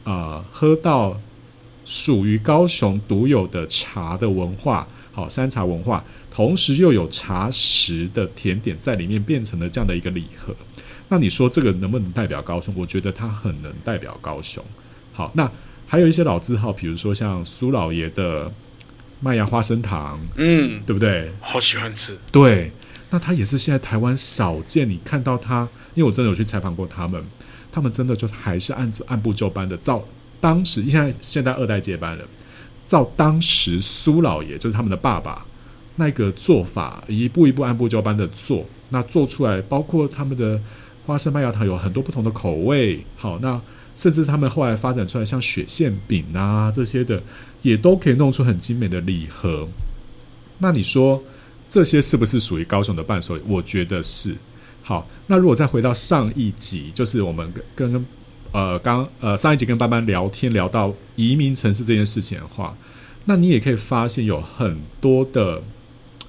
[0.04, 1.20] 啊、呃、喝到
[1.86, 10.56] 属于高雄独有的茶的文化，好山茶文化，同时又有茶食的甜点在里面变成了这样的一个礼盒。
[11.12, 12.74] 那你说这个能不能代表高雄？
[12.78, 14.64] 我觉得它很能代表高雄。
[15.12, 15.52] 好，那
[15.86, 18.50] 还有一些老字号，比如说像苏老爷的
[19.20, 21.30] 麦芽花生糖，嗯，对不对？
[21.42, 22.18] 好喜欢吃。
[22.32, 22.72] 对，
[23.10, 27.22] 那它也是现在台湾少见，你看到它，因为我真的有去采访过他们，
[27.74, 30.02] 他们真的就还是按按部就班的，照
[30.40, 32.24] 当时现在现在二代接班了，
[32.88, 35.46] 照当时苏老爷就是他们的爸爸
[35.98, 40.58] 那个做法，一步一步按部就班的做，那做出来，包括他们的
[41.06, 43.06] 花生麦芽糖有很多不同的口味。
[43.16, 43.62] 好，那。
[43.94, 47.22] 甚至他们后来发展出来，像雪线饼啊这些的，
[47.62, 49.68] 也都可以弄出很精美的礼盒。
[50.60, 51.22] 那你说
[51.68, 53.44] 这些是不是属于高雄的伴手礼？
[53.46, 54.34] 我觉得是。
[54.82, 58.06] 好，那如果再回到上一集，就是我们跟跟
[58.54, 62.76] 呃刚呃上一集跟班班聊天聊到移民城市这件事情的话，
[63.26, 65.62] 那你也可以发现有很多的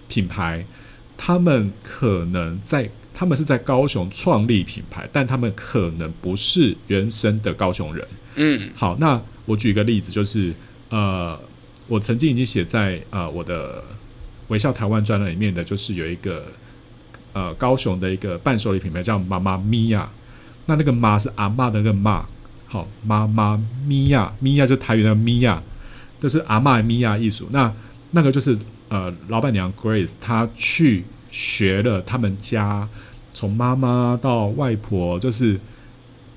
[0.08, 0.66] 品牌。
[1.16, 2.90] 他们可能在，
[3.22, 8.04] 他们是在高雄创立品牌，但他们可能不是原生的高雄人。
[8.34, 10.52] 嗯，好，那我举一个例子，就是
[10.88, 11.38] 呃，
[11.86, 13.84] 我曾经已经写在呃我的
[14.48, 16.46] 微笑台湾专栏里面的，就是有一个
[17.32, 20.10] 呃高雄的一个伴手礼品牌叫妈妈咪呀，
[20.66, 22.26] 那那个妈是阿妈的那个妈，
[22.66, 23.56] 好，妈妈
[23.86, 25.62] 咪呀，咪呀就台语的咪呀，
[26.18, 27.72] 就是阿妈咪呀艺术，那
[28.10, 28.58] 那个就是
[28.88, 32.88] 呃老板娘 Grace 她去学了他们家
[33.32, 35.58] 从妈妈到外婆，就是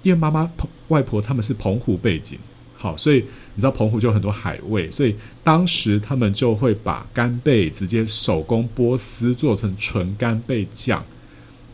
[0.04, 0.50] 因为妈妈
[0.90, 2.38] 外婆他们是澎湖背景，
[2.78, 3.26] 好，所以
[3.56, 11.04] 你知道澎湖就有很多海味，所以当时他们就会把干贝直接手工剥丝做成纯干贝酱，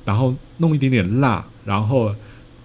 [0.06, 2.16] 然后弄一点点辣，然后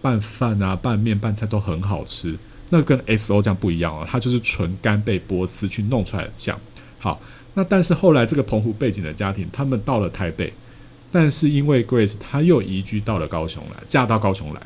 [0.00, 2.38] 拌饭啊、拌面、拌菜都很好吃。
[2.70, 6.58] 那跟 XO 酱不一样哦，它就是纯干贝剥丝去弄出来的酱。
[6.98, 7.20] 好，
[7.54, 10.52] 那但是后来这个澎湖背景的家庭，他们到了台北，
[11.10, 14.60] 但是因为 Grace 她又移居到了高雄来，嫁到高雄来。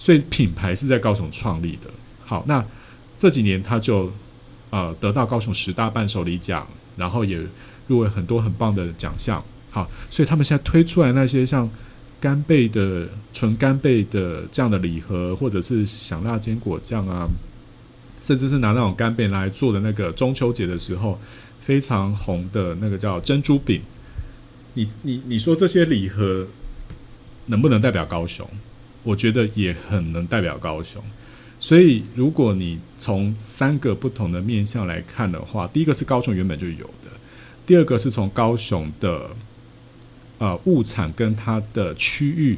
[0.00, 1.90] 所以品牌是在高雄创立的。
[2.24, 2.64] 好，那
[3.18, 4.12] 这几年他就
[4.70, 6.64] 呃得到高雄十大伴手礼奖，
[6.96, 7.40] 然后也
[7.88, 9.42] 入围很多很棒的奖项。
[9.70, 11.68] 好，所以他们现在推出来那些像
[12.20, 17.26] 干贝的纯干贝的这样的礼盒，或者是香辣坚果酱啊，
[18.22, 21.18] 甚至是拿那种干贝来做的那个中秋节的时候
[21.60, 23.82] 非常红的那个叫珍珠饼。
[24.78, 26.46] 你你你说这些礼盒
[27.46, 28.48] 能不能代表高雄？
[29.02, 31.02] 我觉得也很能代表高雄，
[31.58, 37.10] 所以如果你从三个不同的面向来看的话，第一个是高雄原本就有的，
[37.66, 39.30] 第二个是从高雄的
[40.38, 42.56] 呃物产跟它的区域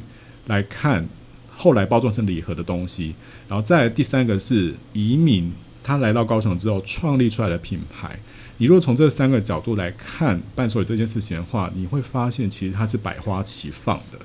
[0.48, 1.08] 来看，
[1.56, 3.14] 后来包装成礼盒的东西，
[3.48, 5.50] 然后再第三个是移民
[5.82, 8.18] 他来到高雄之后创立出来的品牌。
[8.60, 14.18] 你若从这三个角度来看伴手礼这件事情的话，你会发现其实它是百花齐放的，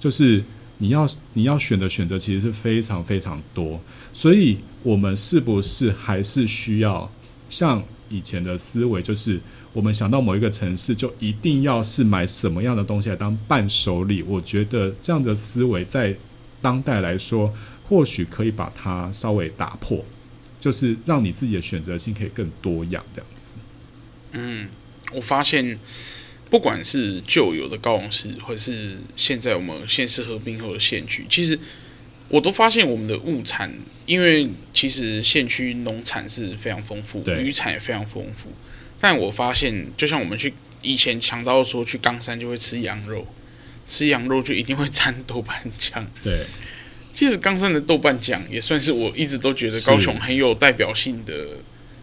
[0.00, 0.42] 就是。
[0.78, 3.80] 你要你要选的选择其实是非常非常多，
[4.12, 7.08] 所以我们是不是还是需要
[7.48, 9.38] 像以前的思维，就是
[9.72, 14.24] 我们想到某一个城市就一定要是买什么样的东西来当伴手礼？
[14.24, 16.16] 我觉得这样的思维在
[16.60, 17.54] 当代来说，
[17.88, 20.04] 或许可以把它稍微打破，
[20.58, 23.52] 就是让你自己的选择性可以更多样这样子。
[24.32, 24.68] 嗯，
[25.12, 25.78] 我发现。
[26.50, 31.58] 不管是旧有的高雄市，或是现在我们县市合并后的县区，其实
[32.28, 33.72] 我都发现我们的物产，
[34.04, 38.52] 因为其实县区农产是非常丰富，渔产也非常丰富。
[39.00, 40.52] 但我发现，就像我们去
[40.82, 43.26] 以前强到说去冈山就会吃羊肉，
[43.86, 46.06] 吃羊肉就一定会沾豆瓣酱。
[46.22, 46.44] 对，
[47.14, 51.56] 其实冈山的豆瓣酱也算是我一直都觉得高雄很有代表性的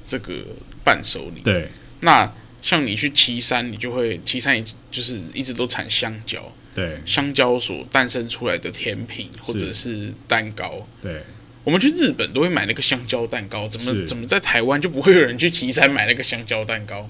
[0.07, 0.43] 这个
[0.83, 1.41] 伴手礼。
[1.43, 1.67] 对，
[2.01, 2.31] 那。
[2.61, 11.23] 像你去岐山，你就会岐山，就是一直都产香蕉，对，香蕉所诞生出来的甜品或者是蛋糕，对，
[11.63, 17.09] 我们去日本都会买那个香蕉蛋糕，怎么怎么在台湾就不会有人去岐山买那个香蕉蛋糕？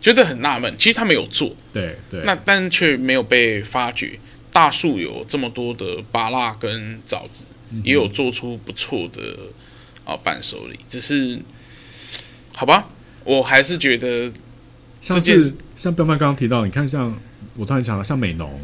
[0.00, 0.74] 觉得很纳闷。
[0.76, 4.18] 其实他们有做，对对，那但却没有被发掘。
[4.50, 9.38] 大树有这么多的芭辣跟枣子，嗯、也有做出不错的
[10.04, 11.38] 啊伴手礼，只是
[12.56, 12.88] 好吧，
[13.30, 14.32] 我还是觉得。
[15.00, 17.18] 像是像彪妈刚刚提到，你看像
[17.56, 18.60] 我突然想到，像美农，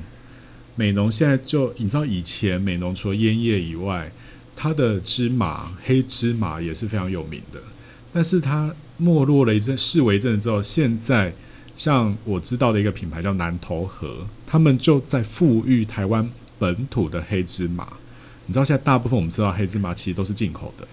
[0.74, 4.12] 美农现在就你知道以前美农除了烟叶以外，
[4.54, 7.58] 它的芝麻黑芝麻也是非常有名的，
[8.12, 11.32] 但是它没落了一阵，式微一阵之后，现在
[11.74, 17.88] 像我知道的一个品牌叫南投河，他们就在富裕台湾本土的黑芝麻。
[18.44, 20.86] 你知道现在大部分我们知道黑芝麻其实都是进口的。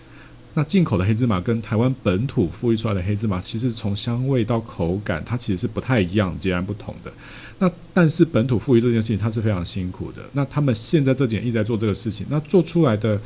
[0.56, 7.12] 那进口的黑芝麻跟台湾本土富裕出来的黑芝麻，其实从香味到口感，它其实是不太一样、截然不同的。
[7.58, 10.22] 那但是本土富裕这件事情，它是非常辛苦的。
[10.34, 13.20] 那他们现在这几年一直在做这个事情，那做出来的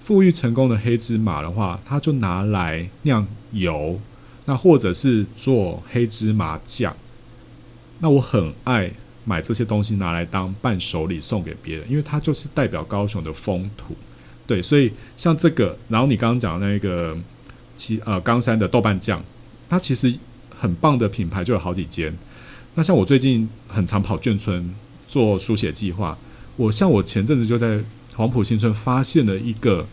[0.00, 3.98] 富裕成功的黑芝麻的话，它就拿来酿油，
[4.44, 6.94] 那或者是做黑芝麻酱。
[7.98, 8.90] 那我很爱
[9.24, 13.96] 买这些东西拿来当伴手礼送给别人，因为它就是代表高雄的风土。
[14.46, 17.16] 对，所以像这个，然后你刚刚讲的那个，
[17.76, 19.22] 其呃冈山的豆瓣酱，
[19.68, 20.12] 它其实
[20.50, 22.14] 很棒的品牌就有好几间。
[22.74, 24.74] 那像我最近很常跑眷村
[25.08, 26.18] 做书写计划，
[26.56, 27.80] 我像我前阵子就在
[28.16, 29.86] 黄埔新村发现了一个，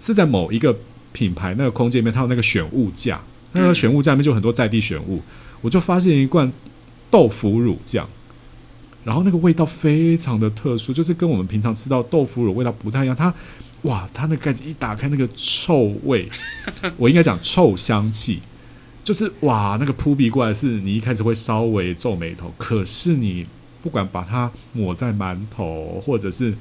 [0.00, 0.76] 是在某一个
[1.12, 3.20] 品牌那个空间里面，它有那个选物架，
[3.52, 5.22] 那个选物架里面就很多在地选物，
[5.60, 6.52] 我就发现一罐
[7.10, 8.08] 豆腐乳酱。
[9.04, 13.14] 然后那个味道非常的特殊，就是跟我们平常吃到豆腐乳味道不太一样。
[13.14, 13.32] 它，
[13.82, 16.26] 哇，它那个盖子一打开，那个臭味，
[16.96, 18.40] 我应该讲臭香气，
[19.04, 23.46] 就是哇，那个扑鼻过来是你一开始会稍微皱眉头，可是你
[23.82, 26.54] 不管把它抹在馒头，或者是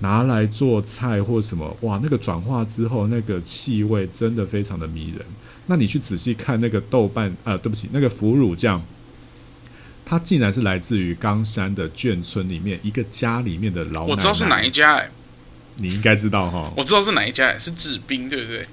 [0.00, 5.24] 拿来做菜或什么，哇，那个转化之后那个气味真的非常的迷人。
[5.66, 8.82] 那你去仔细看那个豆瓣，呃，对不起，那个腐乳酱。
[10.08, 14.12] 它竟然是来自于冈山的眷村里面一个家里面的老奶奶。
[14.12, 15.10] 我知道是哪一家哎、欸，
[15.76, 16.72] 你应该知道哈。
[16.74, 18.64] 我知道是哪一家哎、欸，是制冰对不对？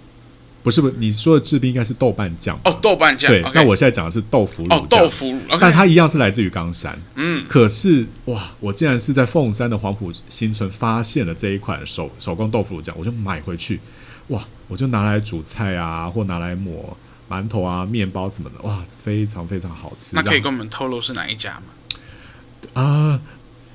[0.63, 3.29] 不是不是，你说的制冰应该是豆瓣酱哦，豆瓣酱。
[3.29, 5.39] 对，okay、那我现在讲的是豆腐乳哦，豆腐乳。
[5.59, 6.97] 但它一样是来自于冈山。
[7.15, 13.79] 嗯，可是哇，我竟然是在凤山的黄埔新村发现了这一款手手工豆腐乳酱，我就买回去，
[14.29, 16.97] 哇，我就拿来煮菜啊，或拿来抹。
[17.30, 20.15] 馒头啊，面包什么的，哇，非常非常好吃。
[20.15, 21.61] 那可以跟我们透露是哪一家吗？
[22.73, 23.19] 啊，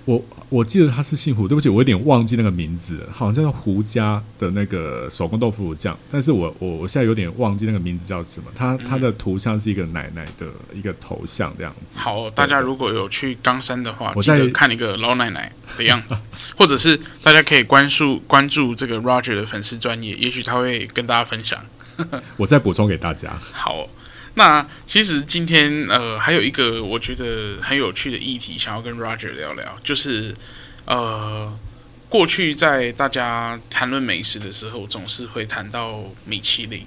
[0.04, 8.50] 我我记得他是姓胡，对不起，我有点忘记那个名字，好像叫胡家的那个手工豆腐乳酱，但是我我我现在有点忘记那个名字叫什么。
[8.54, 11.98] 他他的图像是一个奶奶的一个头像这样子。
[11.98, 16.16] 好，大家如果有去冈山的话，记得看一个老奶奶的样子，
[16.56, 21.64] 或者是大家可以关注关注这个 Roger 的粉丝专业，也许他会跟大家分享。
[22.36, 23.38] 我再补充给大家。
[23.52, 23.88] 好，
[24.34, 30.34] 那其实今天呃还有一个我觉得很有趣的议题，想要跟 Roger 聊聊，就是
[30.84, 31.52] 呃
[32.08, 36.86] 过去在大家谈论美食的时候，总是会谈到米其林。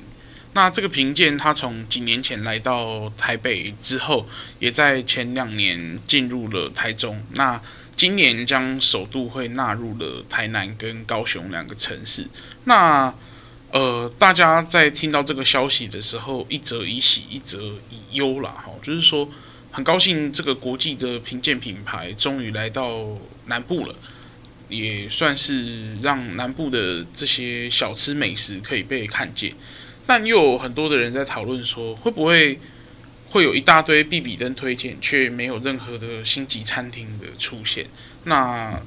[0.55, 4.27] 那这个评鉴，他从几年前来到台北之后，
[4.59, 7.25] 也在前两年进入了台中。
[7.33, 7.59] 那
[7.95, 12.27] 今年将首度会纳入了台南跟高雄两个城市。
[12.65, 13.11] 那
[13.73, 17.59] 呃，大家在听到这个消息的时候，一则以喜，一则
[17.89, 18.51] 以忧啦。
[18.51, 19.27] 哈，就是说，
[19.71, 23.03] 很高兴这个国际的评鉴品牌终于来到
[23.47, 23.95] 南部了，
[24.69, 29.51] 也算是让南部的这些小吃美食可以被看见。
[30.05, 32.59] 但又有很多的人在讨论说，会不会
[33.29, 37.87] 会有一大堆必比登推荐，却没有任何的星级餐厅的出现？
[38.25, 38.79] 那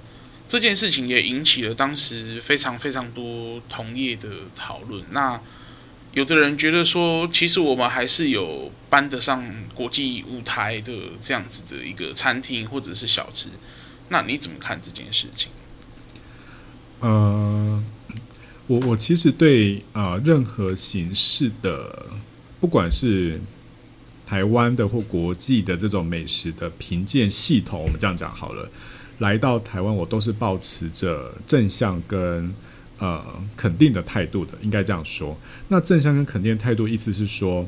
[0.49, 5.05] 这件事情也引起了当时非常非常多同业的讨论。
[5.11, 5.41] 那
[6.13, 9.45] 有的人觉得说，其实我们还是有搬得上
[9.75, 13.49] 国际舞台的这样子的一个餐厅或者是小吃。
[14.09, 15.51] 那你怎么看这件事情？
[17.01, 17.83] 呃，
[18.69, 22.07] 我我其实对、呃，任何形式的，
[22.61, 23.41] 不管是
[24.25, 28.71] 台湾的或国际的这种美食的评鉴系统，我们这样讲好了。
[29.19, 32.55] 来到台湾，我都是保持着正向跟
[32.99, 33.25] 呃
[33.57, 35.37] 肯定的态度的，应该这样说。
[35.69, 37.67] 那正向跟肯定的态度，意思是说，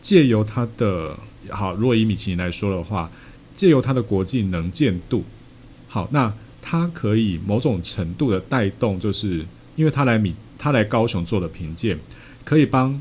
[0.00, 1.16] 借由他的
[1.50, 3.10] 好，如果以米其林来说的话，
[3.54, 5.24] 借由他的国际能见度，
[5.86, 9.46] 好，那他可以某种程度的带动，就是
[9.76, 11.98] 因为他来米，他来高雄做的评鉴，
[12.44, 13.00] 可以帮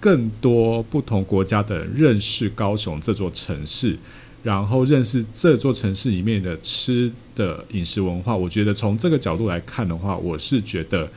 [0.00, 3.98] 更多不同国家的人认识高雄这座城市。
[4.46, 11.10] 然后认识这座城市里面的吃的饮食文化，我觉得从这个角度来看的话，我是觉得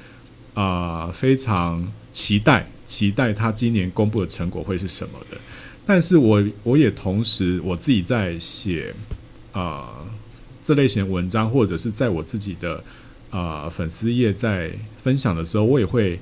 [0.55, 5.37] 啊、非常期待，期待他今年公布的成果会是什么的。
[5.85, 8.91] 但是我我也同时我自己在写
[9.51, 9.89] 啊、
[10.63, 12.83] 这类型文章，或者是在我自己的
[13.29, 14.71] 啊、粉丝页在
[15.03, 16.19] 分享的时候，我也会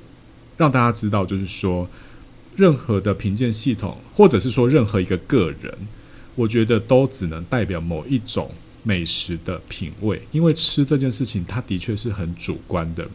[0.58, 1.90] 让大家知道，就是说
[2.58, 5.74] 任何的评鉴系统，或者是说任何一个个人。
[6.38, 8.50] 我觉得都只能代表某一种
[8.84, 13.06] 美食的品味，因为吃这件事情，它的确是很主观的。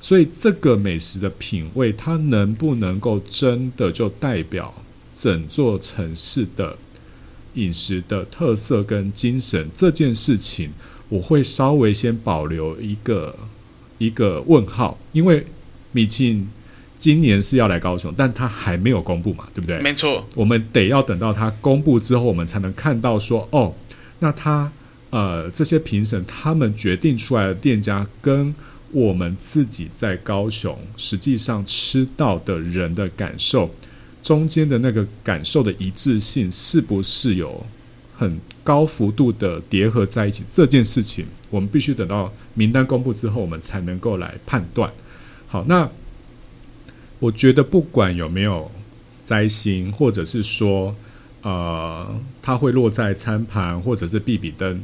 [0.00, 4.72] 所以，这个美食的品味，它能不能够真的就代表
[5.14, 6.76] 整座城市的
[7.54, 9.68] 饮食的特色跟精神？
[9.74, 10.70] 这件事情，
[11.10, 13.38] 我会稍微先保留一个
[13.98, 15.46] 一个问号，因为
[15.92, 16.48] 米其林。
[17.02, 19.76] 今年是要来高雄，但他还没有公布嘛，对不对？
[19.80, 23.74] 没错，我们得要等到他公布之后，我们才能看到说，哦，
[24.20, 24.70] 那他
[25.10, 28.54] 呃这些评审他们决定出来的店家，跟
[28.92, 33.68] 我们自己在高雄实际上吃到的人的感受
[34.22, 37.66] 中间的那个感受的一致性，是不是有
[38.16, 40.44] 很高幅度的叠合在一起？
[40.48, 44.88] 这件事情，我们必须等到名单公布之后，我们才能够来判断。
[45.48, 45.90] 好，那。
[47.22, 48.68] 我觉得不管有没有
[49.22, 50.92] 摘星，或者是说，
[51.42, 54.82] 呃，它会落在餐盘，或者是壁比灯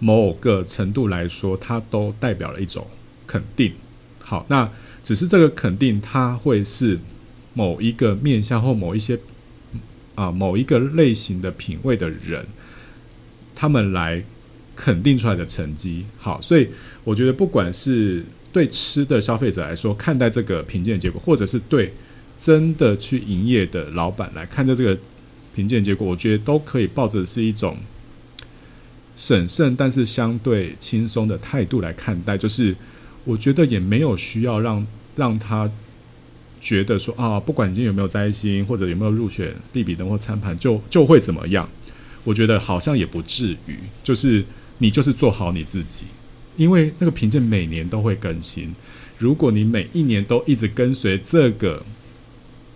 [0.00, 2.84] 某个程度来说，它都代表了一种
[3.28, 3.74] 肯定。
[4.18, 4.68] 好，那
[5.04, 6.98] 只是这个肯定，它会是
[7.54, 9.16] 某一个面向或某一些
[10.16, 12.44] 啊、某一个类型的品味的人，
[13.54, 14.24] 他们来
[14.74, 16.06] 肯定出来的成绩。
[16.18, 16.70] 好，所以
[17.04, 18.24] 我觉得不管是。
[18.52, 21.92] 对吃的消费者来说，看待这个评鉴结果，或者是对
[22.36, 24.98] 真的去营业的老板来看待这个
[25.54, 27.76] 评鉴结果，我觉得都可以抱着是一种
[29.16, 32.38] 审慎但是相对轻松的态度来看待。
[32.38, 32.74] 就是
[33.24, 34.86] 我觉得也没有需要让
[35.16, 35.70] 让他
[36.60, 41.68] 觉得说啊，不管今天有没有摘星或者有没有入选必比登或餐盘，就就会怎么样。
[42.24, 44.44] 我觉得好像也不至于，就是
[44.78, 46.04] 你就是做好你自己，
[46.58, 48.74] 因为那个凭证每年都会更新。
[49.16, 51.82] 如果你每一年都一直跟随这个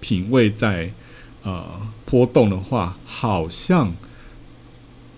[0.01, 0.91] 品味在
[1.43, 1.65] 呃
[2.07, 3.95] 波动的话，好像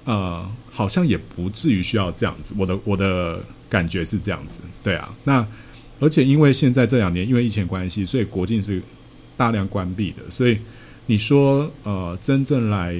[0.05, 2.53] 呃好像也不至于需要这样子。
[2.59, 5.15] 我的我的感觉是这样子，对啊。
[5.25, 5.47] 那
[6.01, 8.83] 而且因为现在这两年因为疫情关系，所以国境是
[9.37, 10.59] 大量关闭的，所以
[11.07, 12.99] 你说呃真正来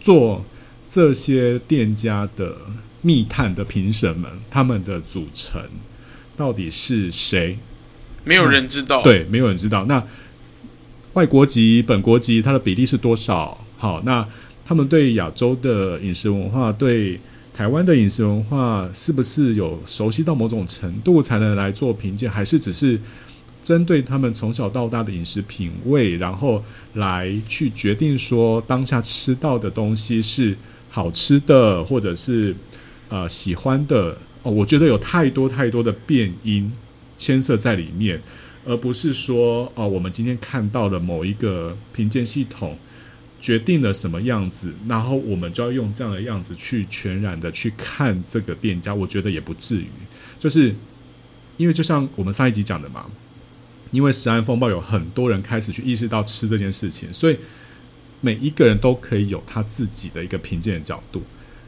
[0.00, 0.44] 做
[0.88, 2.56] 这些店家的
[3.02, 5.60] 密探的评审们，他们的组成。
[6.34, 7.58] 到底是谁？
[8.24, 9.02] 没有人知道。
[9.02, 9.84] 对，没有人知道。
[9.84, 10.02] 那
[11.12, 13.62] 外国籍、本国籍，它的比例是多少？
[13.76, 14.26] 好，那
[14.64, 17.20] 他们对亚洲的饮食文化，对
[17.52, 22.30] 台湾的饮食文化，是不是有熟悉到某种程度才能来做评鉴？
[22.30, 22.98] 还是只是
[23.62, 30.56] 针对他们从小到大的饮食品味，然后来去决定说当下吃到的东西是
[30.88, 32.56] 好吃的，或者是
[33.12, 34.16] 呃喜欢的？
[34.42, 36.72] 哦，我觉得有太多太多的变因
[37.16, 38.20] 牵涉在里面，
[38.64, 42.76] 而不是说哦，我们今天看到了某一个评鉴系统
[43.40, 48.92] 决定了什么样子，然后我们就要用这样的样子去全然的去看这个店家。
[48.94, 49.86] 我觉得也不至于，
[50.40, 50.74] 就是
[51.56, 53.06] 因为就像我们上一集讲的嘛，
[53.92, 57.36] 因为食安风暴有很多人开始去意识到吃这件事情，所以
[58.20, 61.22] 每一个人都可以有他自己的一个评鉴的角度。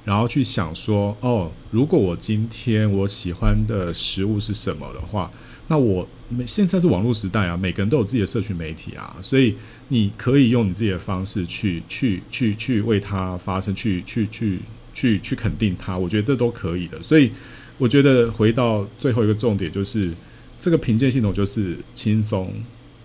[0.04, 5.30] 然后去想说，哦，如果我今天我喜欢的食物是什么的话，
[5.68, 6.06] 那我
[6.46, 9.54] 现在是网络时代啊，每个人都有自己的社群媒体啊，所以
[9.88, 14.58] 你可以用你自己的方式去去去去为它发声，去去去
[14.92, 17.00] 去去肯定它，我觉得这都可以的。
[17.00, 17.30] 所以
[17.78, 20.12] 我觉得回到最后一个重点，就是
[20.60, 22.52] 这个评鉴系统就是轻松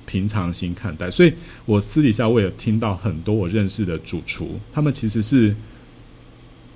[0.06, 1.10] 平常心看待。
[1.10, 1.32] 所以
[1.66, 5.56] 我私底下我也听到很多我认识的主厨，他们其实是。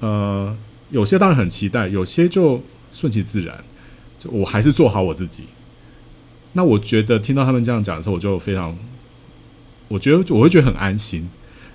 [0.04, 0.54] 呃，
[0.90, 3.64] 有些当然很期待，有些就顺其自然。
[4.20, 5.46] 就我还是做好我自己。
[6.52, 8.78] 那我觉得听到他们这样讲的时候，我就非常，
[9.88, 11.30] 我觉得我会觉得很安心。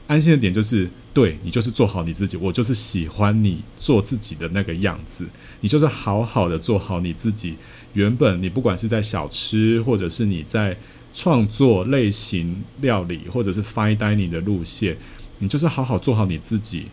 [0.09, 5.25] 安心的点就是，对，你就是做好你自己，我就是喜欢你做自己的那个样子。
[5.61, 7.55] 你就是好好的做好你自己。
[7.95, 10.77] 原本你不管是在小吃，或者是你在
[11.15, 14.95] 创作类型料理，或者是 fine dining 的路线，
[15.39, 16.89] 你就是好好做好你自己。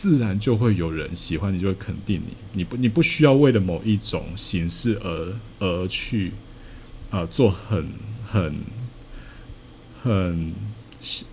[0.00, 2.34] 自然就会有人喜欢你，就会肯定你。
[2.54, 6.32] 你不，你不需要为了某一种形式而而去
[7.10, 7.86] 啊、呃、做很
[8.26, 8.54] 很
[10.02, 10.54] 很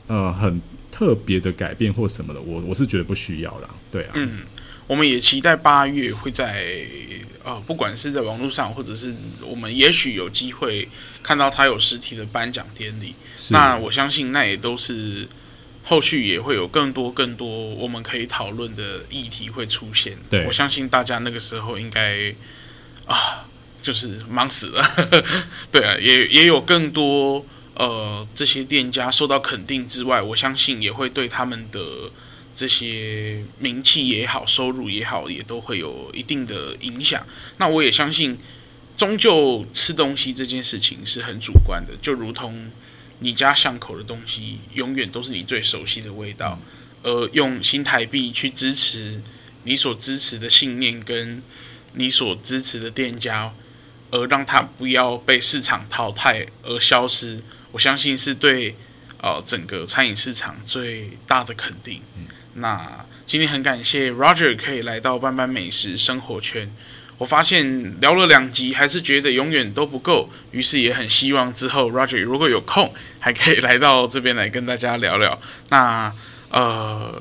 [0.08, 0.62] 呃很
[0.92, 2.42] 特别的改变或什么的。
[2.42, 3.70] 我我是觉得不需要啦。
[3.90, 4.12] 对啊。
[4.16, 4.40] 嗯，
[4.86, 6.66] 我们也期待八月会在
[7.46, 10.86] 啊、呃，不管是在网络上，或者是我们也许有机会
[11.24, 13.16] 看到他有实体的颁奖典礼。
[13.50, 15.26] 那我相信那也都是。
[15.90, 20.18] 后续也会有更多更多我们可以讨论的议题会出现。
[20.30, 22.36] 对，我相信大家那个时候应该
[23.06, 23.48] 啊，
[23.82, 24.84] 就是忙死了。
[25.72, 32.12] 对啊，也也有更多呃这些店家受到肯定之外，我相信也会对他们的
[32.54, 37.26] 这些名气也好、收入也好，也都会有一定的影响。
[37.60, 38.38] 那我也相信，
[38.98, 42.70] 终究吃东西这件事情是很主观的，就如同。
[43.20, 46.60] 你家巷口的东西永远都是你最熟悉的味道，
[47.04, 49.22] 而用新台币去支持
[49.64, 51.42] 你所支持的信念跟
[51.94, 53.52] 你所支持的店家，
[54.12, 57.42] 而让它不要被市场淘汰而消失，
[57.72, 58.76] 我相信是对
[59.20, 62.02] 呃整个餐饮市场最大的肯定。
[62.54, 66.72] 那今天很感谢 Roger 可以来到班班美食生活圈。
[67.18, 75.42] 我发现聊了两集，还是觉得永远都不够，于是也很希望之后 Roger 如果有空，还可以来到这边来跟大家聊聊。
[75.70, 76.14] 那
[76.50, 77.20] 呃，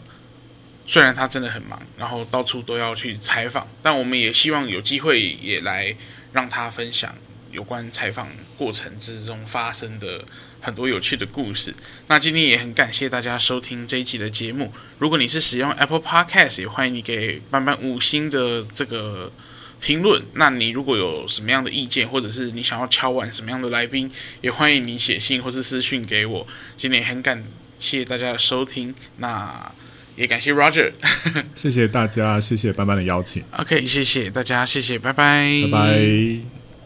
[0.87, 5.97] 虽然他真的很忙，然后到处都要去采访，但我们也希望有机会也来
[6.33, 7.15] 让他分享
[7.51, 8.29] 有关采访
[8.59, 10.23] 过程之中发生的
[10.61, 11.75] 很多有趣的故事。
[12.09, 14.71] 那今天也很感谢大家收听这一期的节目。
[14.99, 19.33] 如果你是使用 Apple Podcast，也欢迎你给班班五星的这个。
[19.81, 24.11] 评论，那你如果有什么样的意见，或者是你想要敲碗什么样的来宾，
[24.41, 26.47] 也欢迎你写信或是私讯给我。
[26.77, 27.45] 今天也很感
[27.79, 29.73] 谢大家的收听，那
[30.17, 30.93] 也感谢 Roger，
[31.55, 33.45] 谢谢大家，谢谢班班的邀请。
[33.53, 36.66] OK，谢谢大家，谢谢，拜拜，拜拜。